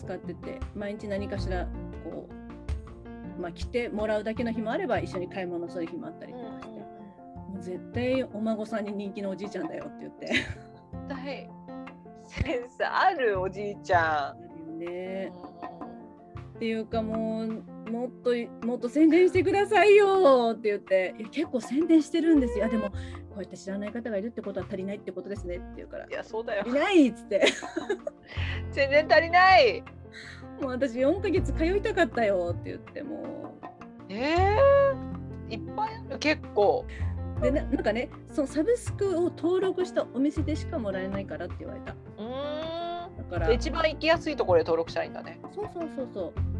[0.05, 1.67] 使ってて毎日何かしら
[2.03, 2.29] こ
[3.37, 10.27] う、まあ、来てもらうだけの日もあれば一緒に買い物する日もあったりーとかして、もう絶対お孫さんに人気のおじいちゃんだよって言って。
[10.27, 10.45] 絶
[11.09, 11.49] 対
[12.25, 14.35] センスあるおじいちゃ
[14.67, 15.31] ん、ね。
[16.55, 18.31] っていうかもうもっと
[18.65, 22.69] もっと宣伝してくださいよって言っていや結構宣伝してるんですよ。
[22.69, 22.97] でもこ
[23.37, 26.07] うやって知らない方がいるってことは足りないってことですねって言うから。
[26.07, 26.63] いやそうだよ。
[26.65, 27.45] 足りないっつって。
[28.71, 29.83] 全然足りない。
[30.61, 33.57] もう私4ヶ月通いたかったよって言っても
[34.07, 36.85] えー、いっぱいある結構。
[37.39, 41.93] うでななんかねそのサブスクを登録したお店でしかもらえないからって言われた。
[41.93, 43.49] うーだから。
[43.49, 45.39] ん一番行きやすいところで登録したいんだね。
[45.53, 46.52] そうそうそうそう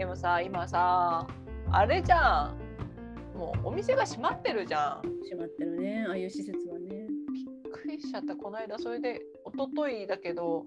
[0.00, 1.26] でもさ今さ
[1.70, 3.38] あれじゃん。
[3.38, 5.02] もうお店が閉まってるじゃん。
[5.24, 6.06] 閉まってるね。
[6.08, 7.06] ああいう施設はね。
[7.34, 8.34] びっくりしちゃった。
[8.34, 10.64] この間それで一昨日だけど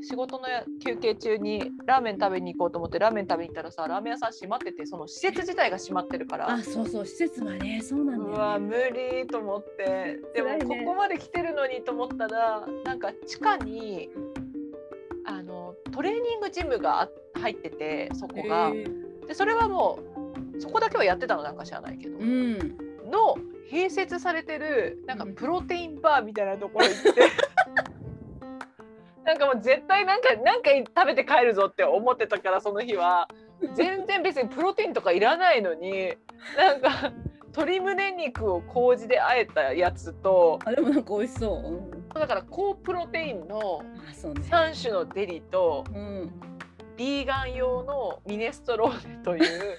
[0.00, 6.50] 仕事のや休憩中にラーメン食べに行こうと思ってラーメン食べに行ったらさラーメン屋さん閉まっててその施設自体が閉まってるから。
[6.50, 7.06] あそうそう。
[7.06, 10.18] 施設はねそうなんだよ、ね、うわ無理と思って。
[10.34, 14.08] でもここまで来てるのにと思ったらなんか地下に
[15.92, 17.08] トレーニングジムがあ
[17.40, 18.72] 入っててそこが、
[19.26, 19.98] でそれはも
[20.56, 22.58] うそこだけはやってたのなんか知らないけど、うん。
[23.10, 23.36] の
[23.70, 25.34] 併設されてるなんかうん。
[25.34, 27.22] プロテインバーみたいなところ行って。
[29.24, 33.28] なんかもう絶対なんかなんか食べて帰るぞって思ってたからその日は。
[33.74, 36.16] 全然別にプロテインとかいらないのに
[36.56, 37.12] なんか
[37.52, 44.42] 鶏胸肉を麹で和えたやつとあでもなんか美味しそう、うん、だから高プロテインのあそうね。
[44.42, 46.30] 3種のデリとうん
[46.96, 49.76] ビーガン用のミネストローネという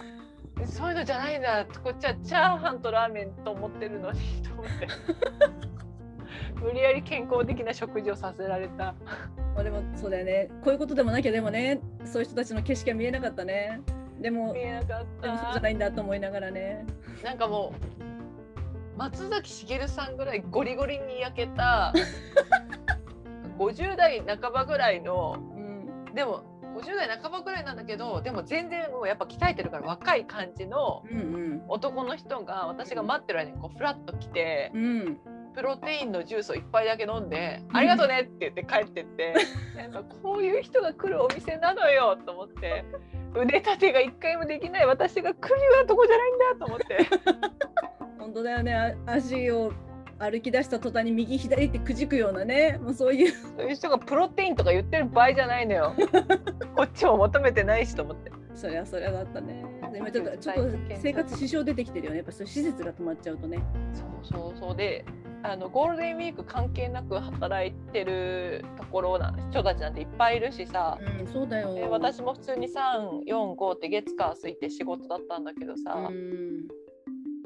[0.66, 4.88] そういうのじゃないんだこっちはチャーハンとラーメンと思ってるのにと思って。
[6.62, 8.96] 無理やり健康的な食事をさせられた。
[9.54, 10.50] まあでもそうだよね。
[10.64, 13.82] こういうことでもなきゃでもねそういう人たちの景色は見えなかったね。
[14.20, 16.86] でも見えなかっでもそうじゃたないんだと思いながらね。
[17.24, 18.04] なんかもう
[19.04, 21.92] 松崎しげるさんぐらいゴリゴリに焼けた
[23.60, 26.16] 50代半ばぐらいのうん。
[26.16, 26.42] でも
[26.78, 35.18] 50代半ばぐらいなんだけどでも全然もうやっぱ鍛えてるから若い感じのうん男の人が私が待ってる間にこうフラッと来てうんうん
[35.54, 39.36] プロテインのジュースを一杯だけ飲んで「ありがとうね」って言って帰ってって
[40.22, 42.84] こういう人が来るお店なのよと思って
[43.36, 46.98] 腕立てが一回もできない私が来るようなとこじゃないんだと思って。
[48.20, 48.74] 本当だよね。
[48.76, 49.74] あ足を
[50.20, 52.80] 歩き出した途端に右左ってくじくようなね。
[52.82, 53.32] もうそういう。
[53.32, 55.94] そういう人がプロテインとか言ってる場合じゃないのよ。
[56.76, 58.32] こっちも求めてないしと思って。
[58.54, 59.66] そりゃそりゃだったね。
[59.92, 60.62] で今ちょっとちょっと
[60.96, 62.18] 生活支障出てきてるよね。
[62.18, 63.60] やっぱそういう施設が止まっちゃうとね。
[63.94, 64.76] そうそうそう。
[64.76, 65.06] で
[65.46, 71.74] あのゴールデンウィーク関係なく働いてるところな人たちなんていっぱいいるしさ、うんそうだよ。
[71.74, 76.68] で私も普通に345って月火水って仕事だったんだけどさ、うん。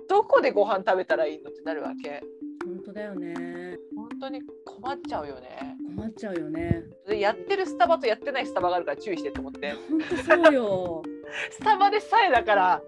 [0.07, 2.21] どこでご飯食べたらいいのってなるわけ。
[2.63, 3.77] 本当だよね。
[3.95, 5.77] 本当に困っちゃうよね。
[5.95, 6.83] 困っちゃうよね。
[7.07, 9.73] でやってるスタバとやってないスタバがあるから注意してって思って。
[9.89, 11.03] 本当そうよ。
[11.49, 12.81] スタバでさえだから。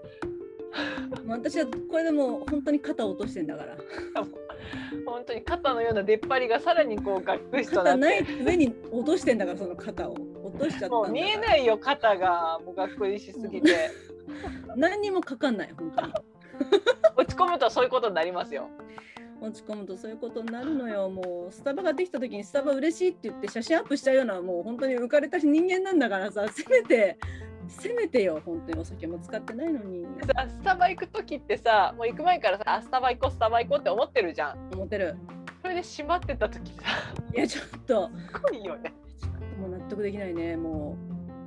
[1.26, 3.78] 私はこれでもう本当に肩を落としてんだから
[5.06, 10.16] 本当に肩のような出っ張りがさらにこうがっくしとなっ肩ないて上に落としてんだからその肩を。
[10.44, 13.92] 落としちゃったもう見えないよ肩がもうがっくりしすぎて。
[14.76, 16.14] 何にもかかんない本当に。
[17.18, 18.70] 落ち込むとそういうことになりますよ。
[19.42, 21.10] 落ち込むとそういうことになるのよ。
[21.10, 27.18] もうスタバができた時にスタバ嬉しいって言って写真アップしたようなもう本当に浮かれた人間なんだからさせめて
[27.70, 30.06] せめてよ本当にお酒も使ってないのに。
[30.26, 34.70] さスタバ行く時ってさもう行く前からさあスタバ行こうスタバ行こうって思ってるじゃん。
[34.74, 35.16] 思ってる。
[35.62, 36.82] それで閉まってた時さ。
[37.36, 38.10] いやちょっと。
[38.34, 38.94] すごいよね。
[39.60, 40.98] もう納得できないねも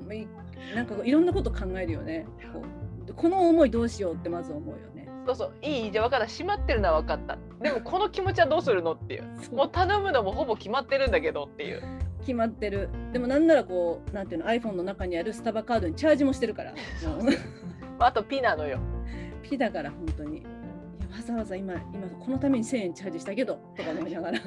[0.00, 0.04] う。
[0.04, 0.28] もうい
[0.74, 2.26] なんかいろんなこと考えるよね。
[3.16, 5.08] この思いどうしようってまず思うよね。
[5.26, 6.26] そうそういいじゃあ分かった。
[6.26, 7.38] 閉まってるのは分かった。
[7.60, 9.24] でもこの気持ちはどうするのっていう。
[9.54, 11.82] もう頼むのもほぼ決まってるんだけどっていう
[12.22, 12.88] 決まってる。
[13.12, 16.74] でもなんならこうなんていうの iPhone の中にあるスタバカードにチャージもしてるから。
[17.98, 18.78] あとピなのよ。
[19.42, 20.38] ピだから本当に。
[20.38, 20.48] いや
[21.16, 24.40] わざわざ今今このために1000円チャージしたけどとか思いながら。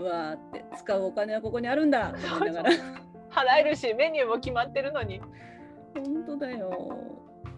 [0.00, 2.70] うわーって使うお金はここにあるんだと思いながら。
[3.30, 5.20] 払えるしメニューも決まってるのに。
[5.94, 6.70] 本当だよ、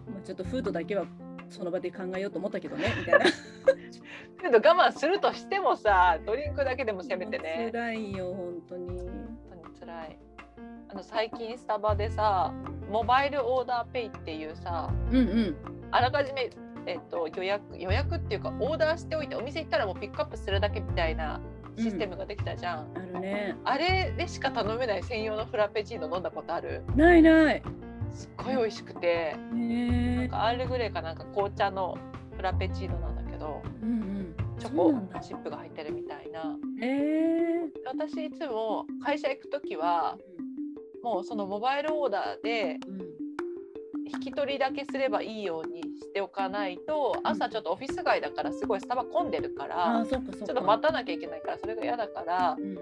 [0.07, 1.05] まあ、ちょっとフードだけは
[1.49, 3.25] その場で考えようと思ったけどねみたいな。
[4.41, 7.69] けど我慢するとしてもさドリンクだけでもせめてね。
[7.71, 8.87] 辛いよ本当に。
[8.87, 10.19] 本当に辛い。
[10.89, 12.53] あの最近スタバでさ
[12.89, 15.55] モバイルオーダーペイっていうさうんうん。
[15.91, 16.49] あらかじめ、
[16.85, 21.39] えっと、予約予約っていうかオーダーしておいてお店行ったらもうピックアップするだけみたいな
[21.77, 23.57] システムができたじゃん、あるね。
[23.65, 26.83] あれでしか頼めない専用のフラペチーノ飲んだことある？
[26.95, 27.61] ないない
[28.15, 31.97] すっごい美味しくてなんかアールグレーかなんか紅茶の
[32.35, 34.35] フラペチーノなんだけどうんうん。
[34.57, 36.55] チョコチップが入ってるみたいな。
[36.81, 37.69] えー。
[37.85, 40.17] 私いつも会社行く時は
[41.03, 43.05] もうそのモバイルオーダーでうん
[44.07, 52.77] 引き取りだけすればいいようにしておかないと朝ちょっとオフィス街だからすごいスタバ混んでるかあらちょっと待たなきゃいけないからそれが嫌だからうん。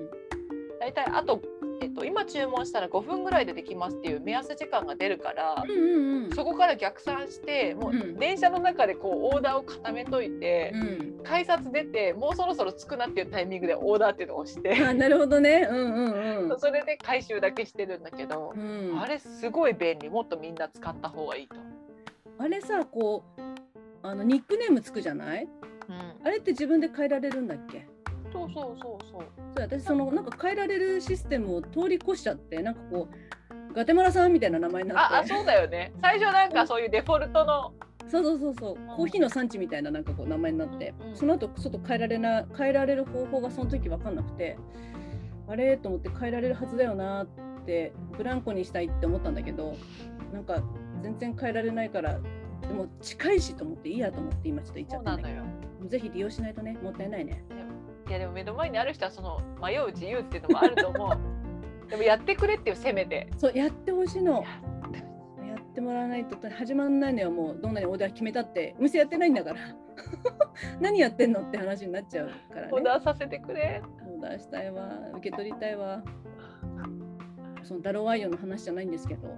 [0.83, 1.41] 大体あと、
[1.83, 5.75] えっと、今注文したら5分ぐらいでできますっていう目安時間が出るからうんう
[6.21, 6.31] んうん。
[6.33, 8.15] そこから逆算してもうん。
[8.15, 11.23] う電車の中でこうオーダーを固めといてうん。
[11.23, 15.67] 改札出てもうそろそろ着くなっていうタイミングでオーダーっていうのを押してあなるほどね。
[15.69, 16.59] うんうんうん。
[16.61, 18.97] それで回収だけしてるんだけどうん。
[19.01, 20.09] あれすごい便利。
[20.09, 21.55] もっとみんな使った方がいいと。
[22.39, 23.41] あれさこう
[24.01, 25.43] あのニックネームつくじゃない？
[25.89, 26.25] うん。
[26.25, 27.85] あれって自分で変えられるんだっけ？
[28.33, 29.21] そうそうそうそう。
[29.55, 35.15] そう私そのなんか変えられるシステムを通り越しちゃってなんかこうガテマラさんみたいな名前になって。
[35.15, 35.93] ああそうだよね。
[36.01, 37.73] 最初なんかそういうデフォルトの。
[38.09, 44.57] そうそうそうそう、コーヒーの産地みたいななんかこう名前になって、うんうんその後ちょっと変えられな変えられる方法がその時分かんなくて
[45.47, 45.77] あれ？
[45.77, 47.27] と思って変えられるはずだよなっ
[47.65, 49.75] てブランコにしたいって思ったんだけど
[50.33, 50.61] なんか
[51.01, 52.19] 全然変えられないから
[52.61, 55.53] でも近いしと思っていいやと思って今ちょっと言っちゃっただけそうんなのよ。
[55.81, 57.43] どぜひ利用しないとねもったいないね。
[57.49, 57.53] い
[58.13, 61.17] やでも目の前にある人はその迷う自由っていうのもあると思う。
[61.89, 63.29] でもやってくれっていうせめて。
[63.37, 64.43] そうやってほしいの。
[65.45, 65.81] やって。
[65.81, 68.75] もらわないと始まんないのよもうどんなにオーダー決めたって。
[68.79, 69.59] お店やってないんだから。
[70.79, 72.69] 何やってんのって話になっちゃうからね。
[72.71, 73.81] オーダーさせてくれ。
[74.07, 74.89] オーダーしたいわ。
[75.15, 76.03] 受け取りたいわ。
[77.63, 79.27] そのダロワイヨの話じゃないんですけど。
[79.27, 79.35] も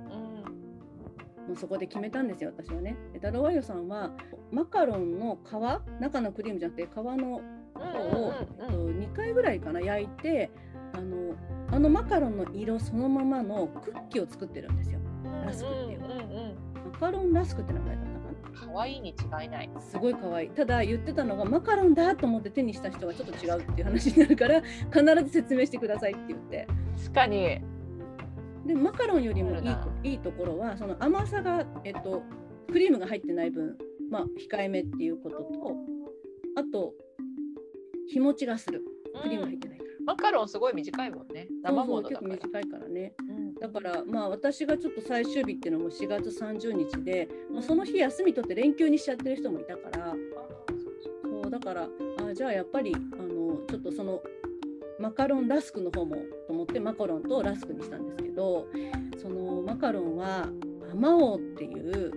[1.48, 1.54] うん。
[1.54, 2.96] うそこで決めたんですよ私はね。
[3.14, 4.12] でダロワイヨさんは
[4.52, 7.42] マカロンの皮中のクリームじゃなくて皮の方
[7.76, 9.02] を、うんうんうん。
[9.02, 10.50] えっと2回ぐらいかな焼いて
[10.94, 11.36] あの
[11.72, 15.00] あのマカロンの色そのままのクッキーを作ってるんですよ。
[15.46, 16.00] ラスクっていう。
[16.92, 18.74] マカロンラスクって名前だったかな？
[18.74, 19.70] 可愛いに違いない。
[19.80, 20.50] すごい可愛い。
[20.50, 26.68] ただ言ってたのがマカロンだと思って手にした人がちょっと違うっていう話になるから必ず説明してくださいって言って。
[26.98, 27.62] 確かに。
[28.66, 29.64] でマカロンよりもい
[30.04, 32.24] いいいところはその甘さが、えっと、
[32.72, 33.78] クリームが入ってない分、
[34.10, 35.44] まあ、控えめっていうことと
[36.58, 36.94] あと
[38.10, 38.84] 日持ちがする。
[39.22, 41.48] クリーム入ってないから、マカロンすごい短いもんね。
[41.64, 42.30] 生ものだから。
[42.36, 43.14] 短いからね。
[43.30, 43.54] うん。
[43.56, 50.16] だからまあ私がちょっと最終日っていうのも4月30日で、まあ、その日休み取って連休にしちゃってる人もいたから。
[51.24, 51.88] そうだから
[52.28, 54.22] あじゃあやっぱりあのちょっとその
[55.00, 56.16] マカロンラスクの方も
[56.48, 58.68] と思ってマカロンとラスクにしたんですけど
[59.22, 60.48] そのマカロンは
[60.92, 62.12] アマオっていう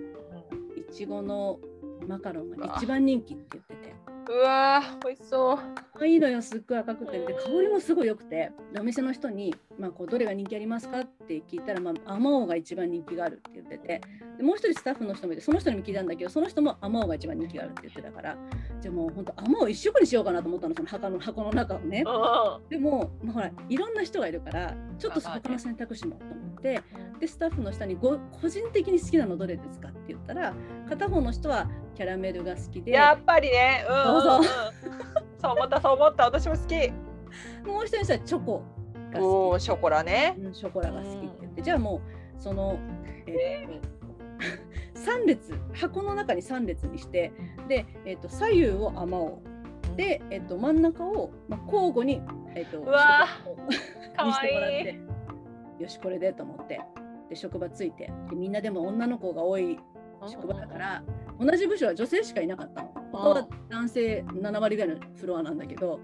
[0.76, 1.58] いちごの
[2.06, 3.94] マカロンが一番人気って言ってて
[4.28, 5.56] うわー美味しそう。
[5.94, 7.18] 可愛いのよすっごい赤くて。
[7.18, 8.52] で香りもすごい良くて。
[8.74, 14.02] でお店の人に、まあ、こうどれが人気ありますかって聞いたら、まあ、アマオが一番人気があるって言ってて。
[14.36, 18.36] でもう一人スタッフの人もいてその人にも聞いたんだけどその人もアマオが一番人気があるって言ってたから。
[18.80, 22.04] じゃあもう本当アマオ一色にしようかなと思ったのその箱の箱の中をね。
[22.06, 26.82] うでも、まあ、ほらいろんな人がいるからちょっとそこの選択肢もと思って。
[27.18, 30.54] でスタッフの下にご個人的に好きなのどれですかって言ったら
[30.88, 31.68] 片方の人は
[31.98, 32.92] キャラメルが好きで。
[32.92, 33.84] やっぱりね。
[33.88, 33.98] うんう。
[33.98, 34.44] んうんそう
[35.42, 36.24] そう思ったそう思った。
[36.26, 36.74] 私も好き。
[37.66, 38.62] もう一人の人はチョコ
[39.12, 39.56] がお好き。
[39.56, 40.36] おショコラね。
[40.38, 41.36] うんショコラが好きって。
[41.40, 42.00] 言って、じゃあも
[42.38, 42.78] うその、
[43.26, 43.88] えーと
[44.94, 47.32] 3列箱の中に3列にして
[47.68, 49.42] で、えー、と左右をあまお
[49.92, 52.20] うで、えー、と真ん中を、まあ、交互に、
[52.54, 53.26] えー、とうわ
[54.16, 54.98] かにしてもらっわい
[55.80, 56.80] よしこれでと思って。
[57.28, 58.10] で職場ついて。
[58.30, 59.78] でみんなでも女の子が多い
[60.26, 61.02] 職場だから
[61.40, 62.82] 同じ部署は女性しかいなかった
[63.16, 66.00] は男性7割ぐらいのフロアなんだけど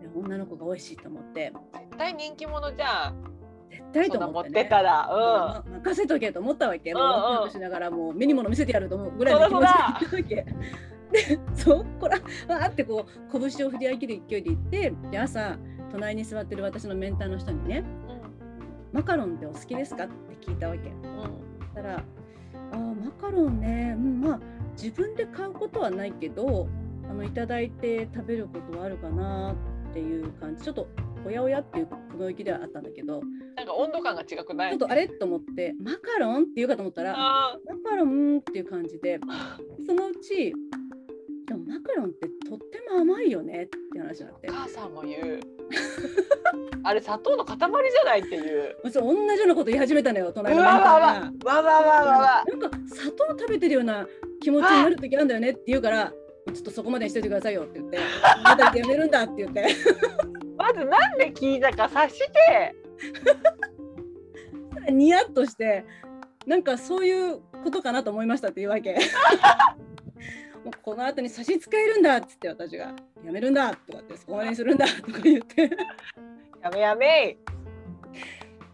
[0.00, 1.52] で女の子が多いしと思って。
[1.72, 3.24] 絶対人気者じゃん。
[3.70, 5.06] 絶対と思って、ね、てたら。
[5.08, 6.94] ま任せとけと思ったわけ。
[6.94, 7.12] もううんうん。
[7.14, 10.46] ワクワクしながらもう目に物見せてやると思うぐらいの気持ちで行ったわけ。
[11.12, 12.18] で、そこら、
[12.54, 15.56] わーってこう拳を振り上げる勢いで行って、で朝
[15.92, 18.14] 隣に座ってる私のメンターの人にね、うん
[18.92, 20.04] マカロンってお好きですか？
[20.04, 20.88] って聞いたわけ。
[20.88, 20.94] うん。
[21.58, 22.04] そしたら、
[22.74, 24.40] あーマカロンね、うん、まあ
[24.76, 26.68] 自分で買うことはないけど、
[27.08, 29.54] あのいただいて食べることはあるかな
[29.90, 30.64] っていう感じ。
[30.64, 30.88] ちょっと
[31.24, 33.22] おやおやっていう雲行きではあったんだけど、
[33.56, 34.70] なんか温度感が違くない？
[34.72, 35.08] ちょっとあれ？
[35.08, 39.20] と思って、マカロンって言うかと思ったら、あマカロンっていう感じで、
[39.86, 40.52] そのうち、
[41.46, 44.48] でもマカロンってとっても甘いよねって話になって。
[44.48, 45.40] ー、母さんも言う。
[46.82, 48.76] あれ砂糖の塊じゃないっていう。
[48.90, 51.32] そう同じようなこと言い始めたのよ、う隣のわわわが。
[51.44, 52.44] わわわわわ。
[52.46, 54.06] なんか砂糖食べてるような
[54.40, 56.12] 気持ちになる時あるんだよねって言うから、
[56.52, 57.98] ちょっとそこまでにしといてくださいよって言って、
[58.44, 59.66] またやめるんだって言って、
[60.56, 62.74] まずなんで聞いたか察して。
[64.90, 65.84] ニヤッとして、
[66.46, 68.98] なんかそういうことかなと思いましたっていうわけ。
[70.64, 72.94] もうこの後に差し支えるんだっつって私が
[73.24, 75.70] やめるんだとかってそこまでにするんだとか言って。
[76.62, 77.36] やめやめ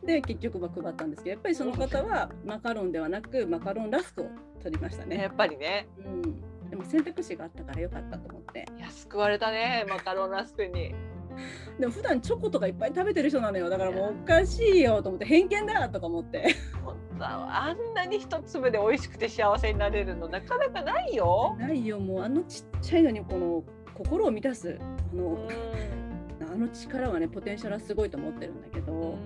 [0.05, 4.30] で結局は配ったんですけどやっぱりその方はマカロンではなくマカロンラスクを
[4.62, 5.88] 取りましたね、ねやっぱりね。
[5.99, 8.66] うん、でも選択肢があったからよかったと思って。
[8.78, 10.95] いや救われたねマカロンラスクに
[11.78, 13.68] でも普段チョコとかいっぱい食べてる人なのよ。
[13.68, 16.55] だからもうおかしいよと思って偏見だとか思って。
[16.84, 21.57] 本当あんなに一粒で美味しくて幸せになれるのなかなかないよ。
[21.59, 21.99] ないよ。
[21.99, 23.64] もうあのちっちゃいのにこの
[23.95, 24.78] 心を満たす。
[24.80, 25.49] あうの,、ん。
[26.53, 29.16] あの力はねポテンシャルはすごいと思ってるんだけど、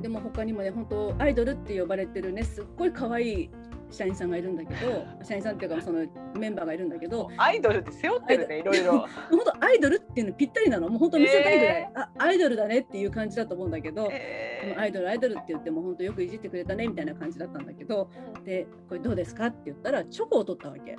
[0.00, 3.50] でも他にもね本当アイドルって呼ばれてるねすっごい可愛い
[3.90, 6.04] 社員さんがいるんだけど 社員さんっていうかその
[6.38, 9.06] メンバーがいるんだけどアイドルって背負ってるねいろいろ。
[9.30, 10.88] 本当アイドルっていうのぴったりなの。
[10.88, 20.96] もう本当見せたいぐらい、えー、あアイドルだねっていう感じだと思うんだけど、えー、アイドルアイドルって言っても本当よくいじってくれたねみたいな感じだったんだけど、うん、でこれどうですかって言ったらチョコを取ったわけ。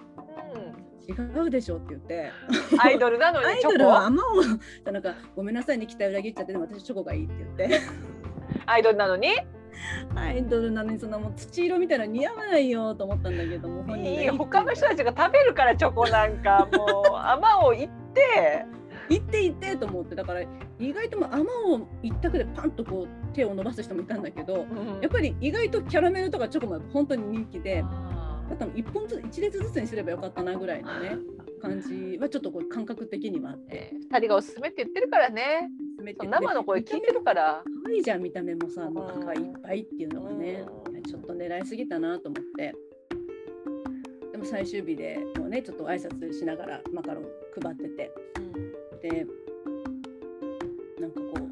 [0.53, 0.87] うん。
[1.07, 2.31] 違うでしょって言って。
[2.79, 7.79] アイドルなのにアイドルはあんまをなんかごめんなさいね期待裏切っちゃってでも私チョコがいいって言って。
[8.65, 9.29] アイドルなのに？
[10.15, 18.65] アイドルなのにそのもう土色みたいな似合わないよと思ったんだけどもいい他の人たちが食べるからチョコなんかもう 甘を言って。
[19.09, 20.41] 行って行ってと思ってだから
[20.79, 27.85] 意外とも甘を一択でパンとこう手を伸ばす人もいたんだけど、うん、やっぱり意外とキャラメルとかチョコも本当に人気で。
[28.49, 31.17] あと1本ずつ1列ずつにすればよかったなぐらいのね
[31.61, 35.69] 感じはちょっとこう感覚的にはあって、2人がおすすめって言ってるからね。
[36.23, 40.65] 生の声聞いてるから可愛いじゃん見た目もさもう赤いっぱいっていうのがね、
[41.07, 42.75] ちょっと狙いすぎたなと思って。
[44.33, 47.23] でも最終日でもうねちょっと挨拶しながらマカロン
[47.63, 49.25] 配ってて、うん、で
[50.99, 51.49] なんかこ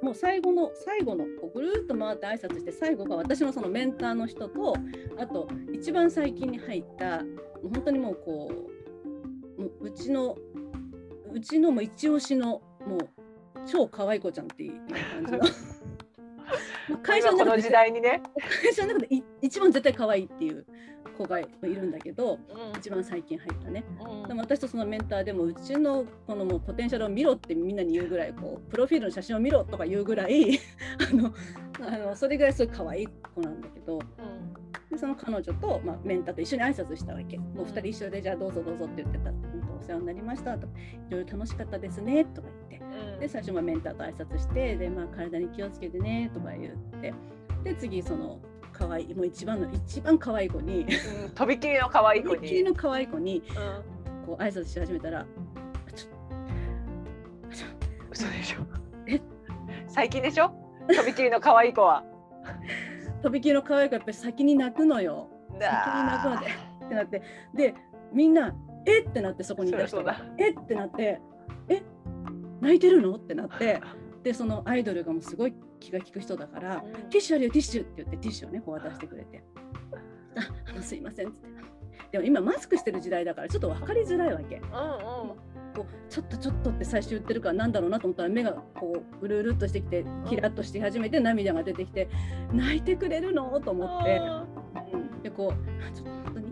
[0.00, 4.76] うもう最後の最後のこうぐるっと回って挨拶して最後が私のそのメンターの人と
[5.18, 7.24] あと一番最近に入ったも
[7.64, 8.50] う本当にもうこ
[9.58, 10.36] うもううちの
[11.32, 13.25] うちのも一押しのもう
[13.66, 15.40] 超可愛い子ちゃんっていう感じの。
[17.02, 17.62] 会社の中で。
[17.62, 18.22] 時代にね。
[18.62, 20.64] 会社の中で一番絶対可愛いっていう
[21.16, 30.58] 子がいるんだけど、うん、一番最近入ったね、うん、でも私とそのメンターでもうちのこのもうポテンシャルを見ろってみんなに言うぐらいこうプロフィールの写真を見ろとか言うぐらい
[31.10, 31.34] あの
[31.80, 37.38] あのそれぐらいすごい可愛い子なんだけど、うん、でその彼女と、まあ、メンターと一緒に挨拶したわけ。
[37.38, 39.30] もう2人一緒でじゃあどうぞどうぞって言ってた。
[39.30, 40.56] 本当お世話になりました。
[40.56, 40.70] とい
[41.10, 42.24] ろいろ楽しかったですね。
[42.24, 43.20] とか言って。
[43.20, 46.30] で最初はメンターと挨拶してで、まあ、体に気をつけてね。
[46.32, 47.12] とか言って。
[47.64, 48.38] で次その
[48.72, 50.86] 可愛いもう一番の一番可愛い子に、
[51.24, 52.36] うん、とびきりの可愛い子に。
[52.36, 55.26] とびきりの可愛い子に、うん、こう挨拶し始めたら
[55.94, 56.06] ちょ
[58.10, 58.58] 嘘でしょ。
[59.08, 59.20] え？
[59.88, 60.50] 最近でしょ？
[60.94, 62.04] とびきりの可愛い子は
[63.26, 65.28] とびきりの可愛い子やっぱり先に泣くのよ。
[65.58, 66.46] 先に泣くので。
[66.46, 67.22] ってなって。
[67.56, 67.74] で
[68.12, 68.54] みんな
[68.86, 69.00] え？
[69.00, 70.22] ってなってそこにいた人が。
[70.38, 70.50] え？
[70.50, 71.20] ってなって。
[71.68, 71.82] え？
[72.60, 73.16] 泣いてるの？
[73.16, 73.80] ってなって。
[74.22, 77.82] でそのアイドルがもうすごい気が利く人だから、ティッシュあるよティッシュ。
[77.82, 79.42] って言ってティッシュをねこう渡してくれて。
[80.36, 81.48] ああのすいませんって。
[82.12, 84.58] でも今マスクしてる時代だからちょっと分かりづらいわけ。
[84.58, 84.70] うんうん
[85.76, 92.08] こうちょっとちょっとって最初言ってるからなんだろうなと思ったら目がこううるうるっとしてきてキラッとして始めて涙が出てきて
[92.52, 93.60] 泣いてくれるの？
[93.60, 94.20] と思って、
[94.92, 96.46] うん、でこうちょっと本当に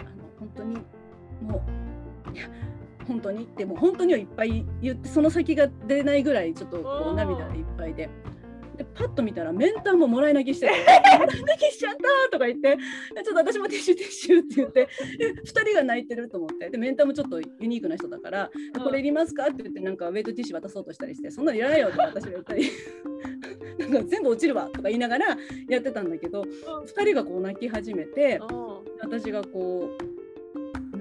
[0.00, 0.76] あの本当に
[1.42, 1.64] も
[2.32, 2.48] ういや
[3.08, 3.48] 本当に？
[3.56, 8.10] でも本当にはいっぱい言ってその先が出ないぐらいちょっとこう涙いっぱいで。
[8.76, 10.72] でパッと見たらメンターももらい泣きしてて
[11.18, 14.88] 「もらい泣きしちゃった!」とか言って「ちょっと私もティッシュティッシュ」って言って。
[15.46, 16.70] 2人が泣いてると思って。
[16.70, 18.50] でメンターもちょっとユニークな人だから
[18.82, 22.70] 「これいりますか?」って言ってなんかウェイトティッシュ渡そうとしたりして「そんなのいらないよ」って私が言ったり。
[23.78, 25.36] なんか全部落ちるわとか言いながら
[25.68, 26.42] やってたんだけど。
[26.42, 28.40] 2人がこう泣き始めて。
[29.00, 30.15] 私がこう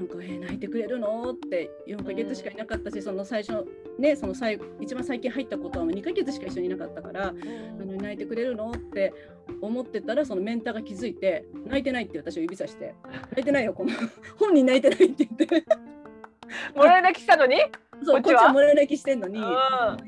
[0.07, 1.31] なんか、えー、泣いてくれるの？
[1.31, 3.65] って4ヶ月しかいなかったし、その最初
[3.97, 8.71] ねその最後一番最近入ったことは2ヶ月しか一緒にいなかったから、あの泣いてくれるの？
[8.71, 9.13] って
[9.61, 12.93] 思ってたらそのメンターが気づいて泣いてないって私を指さして
[13.31, 13.91] 泣いてないよこの
[14.37, 15.65] 本人泣いてないって言って。
[16.75, 17.57] もらい泣きしたのに？
[18.03, 18.53] そうこっちは？
[18.53, 19.39] もらい泣きしてんのに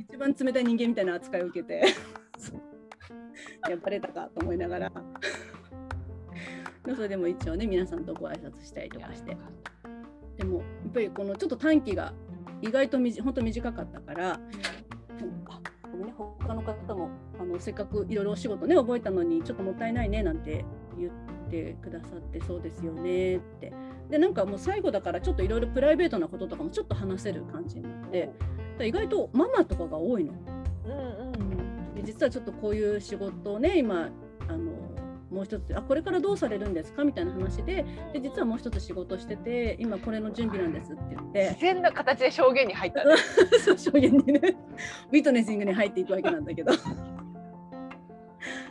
[0.10, 1.84] 一番冷たい人間みたいな扱いを受けて
[3.70, 4.92] やっぱれたかと思いながら。
[6.96, 9.36] それでも一応ね皆さんとご挨拶したりとかして。
[10.38, 12.14] でもやっぱりこのちょっと短期が
[12.62, 14.40] 意外とみじ本当短かったから、
[15.94, 16.14] うん、ね。
[16.18, 17.10] 他の方も
[17.40, 20.66] あのせっかくいろいろお仕事ね覚えたのにちょっともったいないねなんて
[20.98, 21.12] 言っ
[21.50, 23.74] てくださってそうですよねって。
[24.10, 28.32] でなんかもう最後だからちょっといろいろプライベートなこととかもちょっと話せる感じになって
[28.82, 30.34] 意外とママとかが多いの。
[30.86, 34.10] うんうん、で実はちょっとこういう仕事をね今
[34.48, 34.72] あの
[35.30, 37.04] もう一つあこれからどうされるんですか？
[37.04, 41.50] みたいな話でで実はもう一つ仕事してて今これの準備なんですって言って。
[41.50, 43.16] 自然な形で証言に入った、ね、
[43.64, 44.42] そう証言にね。
[45.12, 46.74] ウィトネスイングに入っていくわけなんだけど。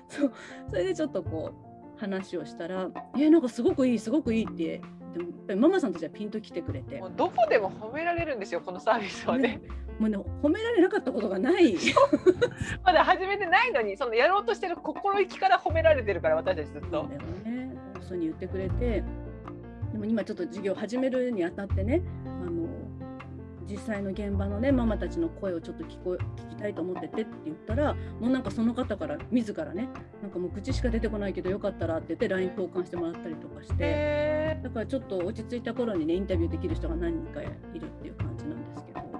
[0.09, 0.33] そう。
[0.71, 1.53] それでちょっとこ
[1.97, 4.81] う話をしたら「えー、なんかすごくいいすごくいい」って
[5.17, 7.03] でもやっぱりママさんたちはピンと来てくれて。
[7.17, 9.61] どこでも褒められるんですよこのサービスはね。
[9.99, 11.77] もうね褒められなかったことがない。
[12.85, 17.03] まだ始めてないのにそのやろうとしてる心意気から褒められてるから私たちずっと。
[17.03, 17.77] そうだよね。
[18.01, 19.03] そうに言ってくれて。
[19.93, 22.03] でも今ちょっと授業始めるにあたってね
[23.69, 29.89] 実際の現場のねママたちの声をちょっと聞こ聞きたいと思っててって言ったらもうなんかその方から自らね
[30.23, 37.51] なんかもう口しか出てこないけどよかったらって言って LINE 交換してもらったりとかしてだからちょっと落ち着いた頃にねインタビューできる人が何人かいる
[37.87, 39.11] っていう感じなんですけどやっ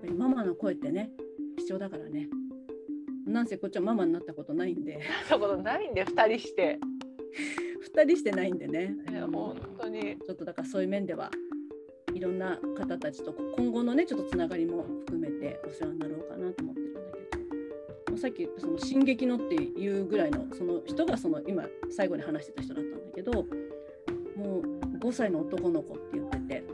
[0.00, 1.10] ぱりママの声ってね
[1.56, 2.28] 貴重だからね
[3.26, 4.96] なんせこっちはママになったことないんで。
[4.96, 6.78] なったことないんで2人して。
[7.96, 8.94] 2人してないんでね。
[9.32, 11.30] 本当にちょっとだからそういう面では
[12.14, 18.16] いろんな方たちと今後のねちょっとつながりも含めてお世話になろうかなと思ってるんだけど。
[18.16, 23.32] さっき言ったその「進撃の」っていうぐらいのその人がその今最後に話してた人だったんだけど
[24.36, 24.62] もう
[24.98, 26.64] 5歳の男の子って言ってて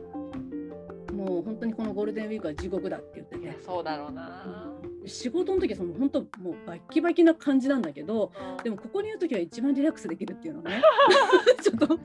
[1.14, 3.59] もう本当にこのゴールデンウィークは地獄だって言ってて。
[3.62, 4.70] そうだろうな、
[5.07, 10.82] 仕事の時はその本当もうバッキバキな感じなんだけど、うん、でもここにいる時は一番リラックスできるっていうのね。
[11.62, 11.98] ちょっと。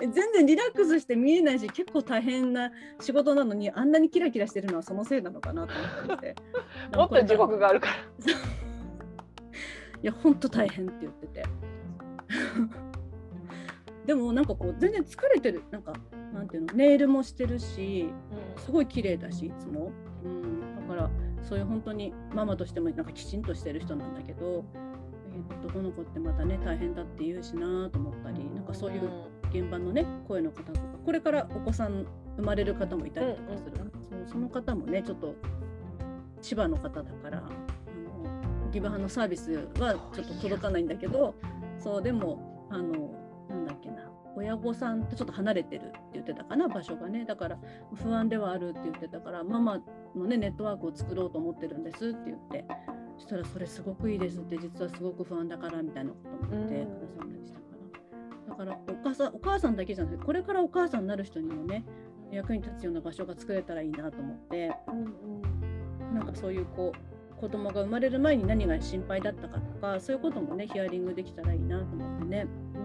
[0.00, 5.74] 全然リラックスして見えないし結構大変な仕事なのにあんなにキラキラしてるのはそのせいなのかなと
[6.06, 6.34] 思って
[6.96, 7.94] もっと地獄があるから。
[10.02, 11.44] いや本当大変って言ってて。
[14.06, 15.62] でもなんかこう全然疲れてる。
[15.70, 15.92] なんか
[16.32, 16.72] なんていうの？
[16.74, 18.08] ネイルもしてるし
[18.56, 19.92] すごい綺麗だしいつも、
[20.24, 21.10] うん、だから
[21.42, 24.64] そういう本当にママとしてもなんかきちんとしてる人なんだけど、
[25.32, 29.10] えー、男の子ってまたね大変だって言うしなと思ったりなんかそういう
[29.50, 33.72] 現場のね声の方とかこれからお子さん生まれる方もいたりとかする、
[34.12, 35.34] うんうん、そその方もねちょっと
[36.40, 41.34] 千葉の方だからあのギブハのサービスはちょっと届かないんだけど
[41.78, 43.10] そうでもあの
[43.48, 47.24] なんだっけな親御さんとちょっと離れてるって言ってたかな場所がね。
[47.24, 47.58] だから
[47.94, 49.80] 不安ではあるって言ってたからママ
[50.18, 52.64] のねネットワークを作ろうと思ってるんですって言って
[53.16, 57.60] そしたらそれすごくいいですって実はすごく不安だからみたいなことも言ってくださったりした
[58.50, 61.84] だからお母さんお母さんだけじゃなくてこれからお母さんになる人にもね
[62.32, 72.78] 役に立つような場所が作れたらいいなと思って、うなんかそういうこう子供が生まれる前に何が心配だったかとかそういうこともねヒアリングできたらいいなと思ってね、う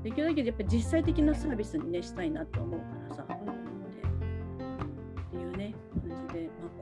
[0.00, 3.29] ん、できるだけやっぱ実際的なサービスにねしたいなと思うからさ、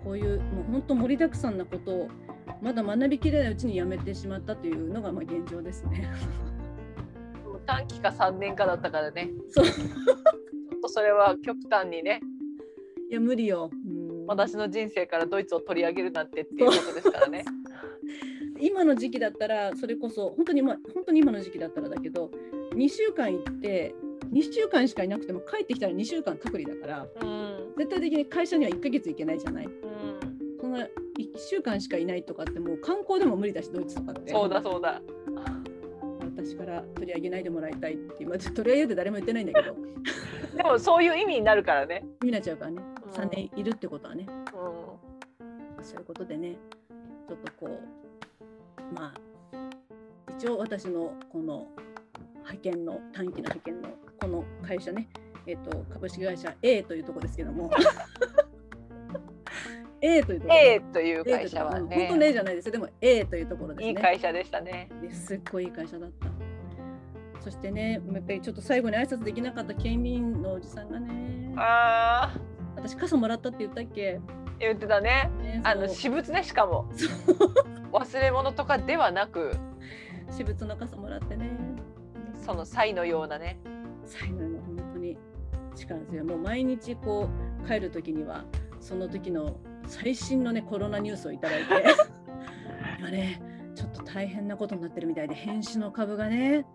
[0.09, 2.09] こういうもう本当盛りだくさんなことを
[2.63, 6.11] まだ学びきれないうちにやめてしまったというのがまあ現状ですね。
[7.67, 9.29] 短期か3年かだったからね。
[9.51, 9.67] そう。
[9.67, 12.23] ちょっとそれは極端にね。
[13.11, 13.71] いや無理よ、
[14.27, 17.45] 私の人生からドイツを取り上げるなんてっていうことですからね。
[18.59, 22.31] 今の時期だったらそれこそ本当に、ま、本当に今の時期だったらだけど
[22.75, 23.95] 2週間行って
[24.33, 29.73] 2週間しかいなくても帰ってきたら2週間隔離だから、うん、絶対的に会社には1ヶ月行けないじゃない、うん、
[30.83, 34.33] 1週間しかいないとかってもう観光でも無理だしドイツとかって。
[34.33, 35.01] そうだそうだ。
[36.37, 39.76] 私から取り上げないでもらいたいって今取り上げて誰も言ってないんだけど。
[40.57, 42.05] でもそういう意味になるからね。
[42.22, 44.26] 意味になっちゃうからね、うん、3年いるってことはね、
[45.79, 46.57] うん、そういうことでね
[47.29, 49.29] ちょっとこうまあ
[50.39, 51.66] 一応私のこの
[52.37, 53.89] 派遣の短期の派遣の
[54.20, 55.09] この会社ね、
[55.47, 57.70] えーと、株式会社 A というところですけども
[60.01, 60.61] A というところ。
[60.61, 61.97] A という会社はね。
[61.97, 63.89] 本当ねじゃないですでも A というところですね。
[63.89, 64.89] いい会社でしたね。
[65.13, 66.27] すっごいいい会社だった。
[67.41, 71.53] そしてねやっぱりちょっと最後に挨拶できなかった警備員のおじさんがね。
[71.57, 72.41] ああ
[72.77, 74.21] 私傘もらったって言ったっけ？
[74.61, 76.91] 言ってたね、ね、あの私物ねしかも。
[77.93, 79.53] 忘れ物とかではなく。
[80.29, 81.51] 私物の傘もらってね。
[82.45, 83.59] その際のようなね。
[84.05, 85.17] 際のような本当に
[85.75, 86.25] 力強い。
[86.25, 87.29] もう毎日こ
[87.65, 88.45] う帰る時には
[88.81, 89.57] その時の
[89.89, 91.68] 最新のねコロナニュースをいただいて。
[92.99, 93.41] 今ね
[93.74, 96.66] ちょっと大変なことになってるみたいで変死の株がね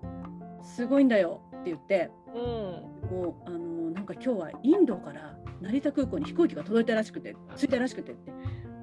[0.62, 3.58] すごいんだよって言って、うん、もうあの
[3.92, 8.32] なんか今日はインドから成田空港に飛行機が届いたらしくて着いたらしくてって。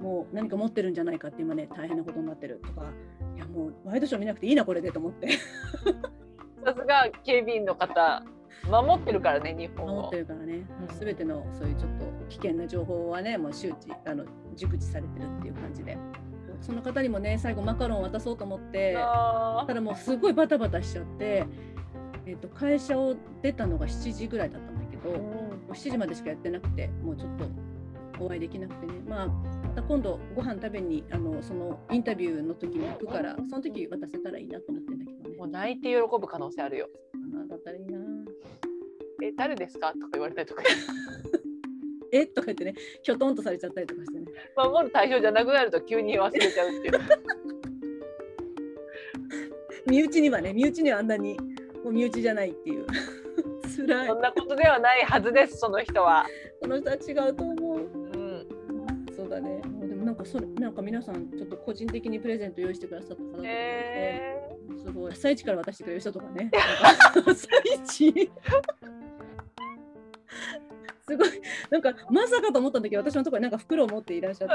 [0.01, 2.87] もう何か持ってるんじゃないかって今ね大変なことになってるとか。
[3.37, 5.29] いやもうワイドショー見なくていいなこれでと思って。
[6.65, 8.23] さすが警備員の方
[8.71, 10.03] 守ってるからね日本を。
[10.03, 10.65] 守ってるからね。
[10.93, 15.99] すべてのそういうちょっと危険な情報はねもう周知あの熟知されてるっていう感じで。
[16.61, 21.47] その方にもね最後マカロンを渡そうと思ってただもうすごいバタバタしちゃって、
[22.27, 28.93] えー、と会社を出たのが7時ぐらいだったんだけど、う7時までしかやってなくてもうちょっとお会いできなくてね。
[29.09, 35.37] まあまた今度ご飯食べにあのそのインタビューの時に行くからその時渡せたらいいなと思ってんだけどね。
[35.39, 36.89] もう泣いて喜ぶ可能性あるよ。
[37.49, 37.99] だったらいいな
[39.23, 39.93] え誰ですか？
[39.93, 40.63] とか言われたりとか。
[42.13, 42.27] え？
[42.27, 44.27] とか言ってねきょとんとされちゃったりとかしてね。
[44.57, 46.93] 守る対象じゃなくなると急に忘れちゃうっていう。
[49.87, 51.39] 身内にはね身内にはあんなに
[51.83, 52.87] もう身内じゃないっていう。
[53.77, 54.07] 辛い。
[54.09, 56.27] そんなことではないはずですその人は。
[56.63, 58.11] その人は違うと思う、うん、
[60.21, 64.39] かそれなんか皆さんちょっと個人的にプレゼント用意してくださった方とかいて、え
[64.85, 65.13] すごい。
[65.13, 66.51] 朝一から渡してくれる人とかね。
[66.53, 68.31] なんか朝一
[71.07, 71.29] すごい。
[71.71, 74.55] なんかまさかと思ったんだけど私のところになんか袋を持っていらっしゃって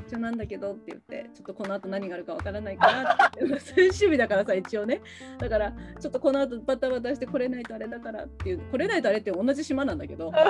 [0.08, 5.00] 一応なんだけどって言ってちょっとこの後何があるかわからないからって言って 最終日だからさ一応ね。
[5.38, 10.32] だからちょっとこの後バタバタして来れないとあれだからっていう来れないとあれって同じ島なんだけど。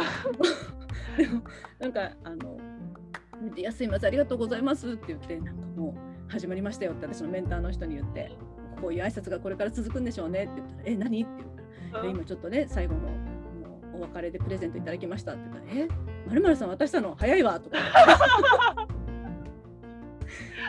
[1.17, 1.43] でも
[1.79, 2.59] なんかあの
[3.57, 5.95] 「いやすいませんありがとうございます」って言ってなんかも
[6.29, 8.33] う始まりましたよって私のメンターの人に言って
[8.81, 11.49] こういう挨拶がこれから続くんでしょうねって言ったら「え何?」って言っ
[11.93, 12.03] たら。
[12.03, 13.09] で今ちょっとね最後の
[13.97, 15.89] お別れでプレゼントいただきましたって言ったら「え
[16.29, 17.77] まるまるさん渡したの早いわ」とか。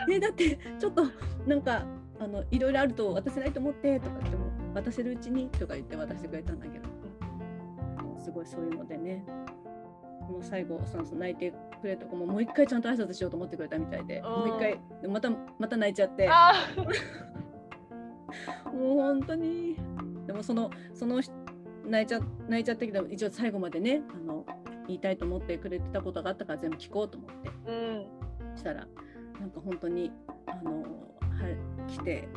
[0.08, 0.44] 言って。
[0.44, 1.04] えだってちょっと
[1.46, 1.84] なんか
[2.18, 6.88] あのいろいろあると渡せないと思ってとか言っても渡せるうちにとか言って渡してくれたんだけど。
[8.18, 9.24] すごいそういうのでね。
[10.28, 14.18] もう最後その泣いてくれた子ももう一回ちゃんと挨拶しようと思ってくれたみたいで。
[14.18, 16.28] うんもう一回でまたまた泣いちゃって。
[16.30, 16.52] あ
[18.72, 19.76] もう本当に。
[20.26, 21.34] でもそのその人
[21.88, 24.44] 泣いちゃ泣いちゃったけど一応最後までねあの
[24.86, 27.50] 言いたいと思ってくれてたことがあったから全部聞こうと思って。
[27.66, 28.18] ーうん
[28.58, 28.86] したら
[29.40, 30.12] なんか本当に
[30.46, 30.86] あのは
[31.86, 32.28] 来て、